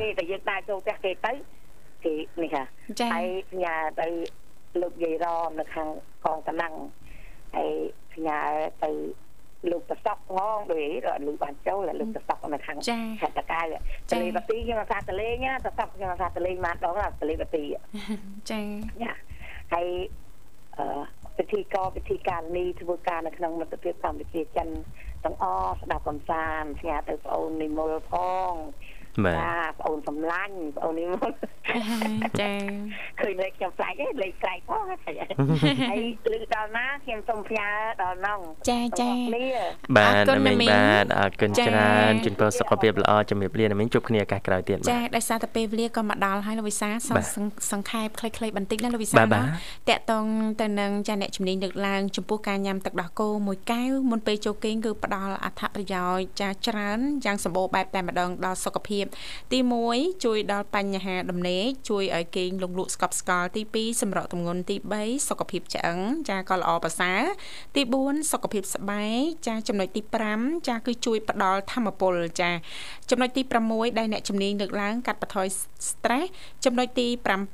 [0.00, 1.32] គេតែយើងដែរចូលផ្ទះគេទៅ
[2.04, 2.64] គេនេះហ่ะ
[3.12, 4.06] ហើយផ្ញើទៅ
[4.82, 5.88] លោកយាយរមនៅខាង
[6.24, 6.72] កងតំណាង
[7.56, 7.72] ហើយ
[8.14, 8.38] ផ្ញើ
[8.84, 8.90] ទៅ
[9.70, 10.82] លោកប្រសពផងដូច
[11.26, 12.78] លោកបានចូលលោកប្រសពនៅខាង
[13.20, 17.64] ខេត្តតកៅតលេបទីខ្ញុំអាសាតលេងប្រសពខ្ញុំអាសាតលេងមកដងតលេបទី
[18.50, 18.60] ចា
[19.02, 19.12] ចា
[19.72, 19.86] ហើយ
[20.78, 20.86] អឺ
[21.38, 24.68] ពិធីកពិធីការនីធ្វើការនៅក្នុងមិត្តភាពកម្ពុជាចិន
[25.24, 28.12] ទាំងអស់ស្ដាប់កំសាន្តផ្ញើទៅបងអូននិមលផ
[28.50, 28.52] ង
[29.24, 31.32] បាទបងអូនសម្លាញ់បងអូននេះមក
[32.40, 32.52] ចា
[33.20, 36.00] ឃើញលេខខ្ញុំផ្លាច់ឯងលេខផ្លាច់ផងហើយ
[36.32, 37.68] ឮដល់ណាខ្ញុំសូមផ្ញើ
[38.02, 38.40] ដល់នង
[38.70, 39.10] ចាចា
[39.96, 46.90] បាទណាមីងបាទអរគុណច្រើនជូនពរសុខភាពល្អជំរាបលាណាមីងជួបគ្នាឱកាសក្រោយទៀតចាដោយសារតែពេលវេលាក៏មកដល់ហើយលោកវិសា
[47.72, 49.42] សង្ខេបខ្លីៗបន្តិចណាលោកវិសាណា
[49.88, 50.26] តកតង
[50.60, 59.01] ទៅនឹងចាអ្នកជំនាញលើកឡើងចំពោះការញ៉ាំទឹកដោះគោមួយកែវមុនពេលចូលគេងគឺផ្ដល់អត្ថប្រយោជន៍ចាច្រើនយ៉ាងសម្បូរបែបតែម្ដងដល់សុខភាព
[59.52, 59.58] ទី
[59.90, 65.98] 1ជួយដល់បញ្ហាដំណេកជួយឲ្យគេងលងលក់ស្កប់ស្កល់ទី2សម្រកទម្ងន់ទី3សុខភាពឆ្អឹង
[66.28, 67.22] ចាក៏ល្អប្រសើរ
[67.74, 70.00] ទី4សុខភាពស្បែកចាចំណុចទី
[70.34, 72.50] 5ចាគឺជួយផ្ដល់ធម្មពលចា
[73.10, 75.46] ចំណុចទី6ដែលអ្នកជំនាញលើកឡើងកាត់បន្ថយ
[75.88, 76.28] stress
[76.64, 77.06] ចំណុចទី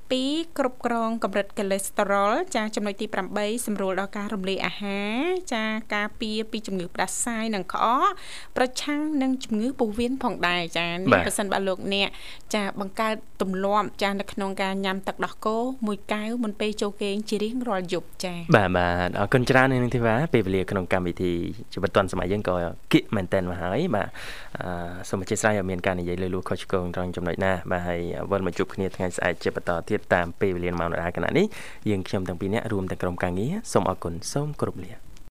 [0.07, 5.23] 7គ្រប់គ្រងកម្រិតកូលេស្តេរ៉ុលចាចំណុចទី8សម្រួលដល់ការរំលាយអាហារ
[5.55, 8.09] ចាការពារពីជំងឺផ្ដាសាយនិងក្អក
[8.57, 12.09] ប្រឆាំងនឹងជំងឺពោះវៀនផងដែរចានេះប្រសិនបើលោកអ្នក
[12.55, 21.33] ចាបង្កើតទម្លាប់ចានៅក្នុងការញ៉ាំទឹកដោះគោមួយកែវមុនពេលចូលគេងជារៀងរាល់យប់ចាបាទបាទអរគុណច្រើននាងធីវ៉ាពេលវេលាក្នុងកម្មវិធី
[21.73, 22.55] ជីវិតឌុនសម័យយើងក៏
[22.93, 24.09] គៀកមែនតែនមកហើយបាទ
[24.61, 24.69] អឺ
[25.09, 31.47] សូមអធិស្ឋានឲ្យមានការនិយាយលើលួខុសឆ្គងត្រង់ចំណុចណាបាទហើយវិលមកជួបគ្នាថ្ងៃស្អែកជាបន្តទៀតតាមពេលវេលាម៉ោងដដែលកណនេះ
[31.89, 35.08] យើងខ្ញុំទាំងពីរនាក់រួមទាំងក្រុមការងារសូមអរគុណសូមគោរពលា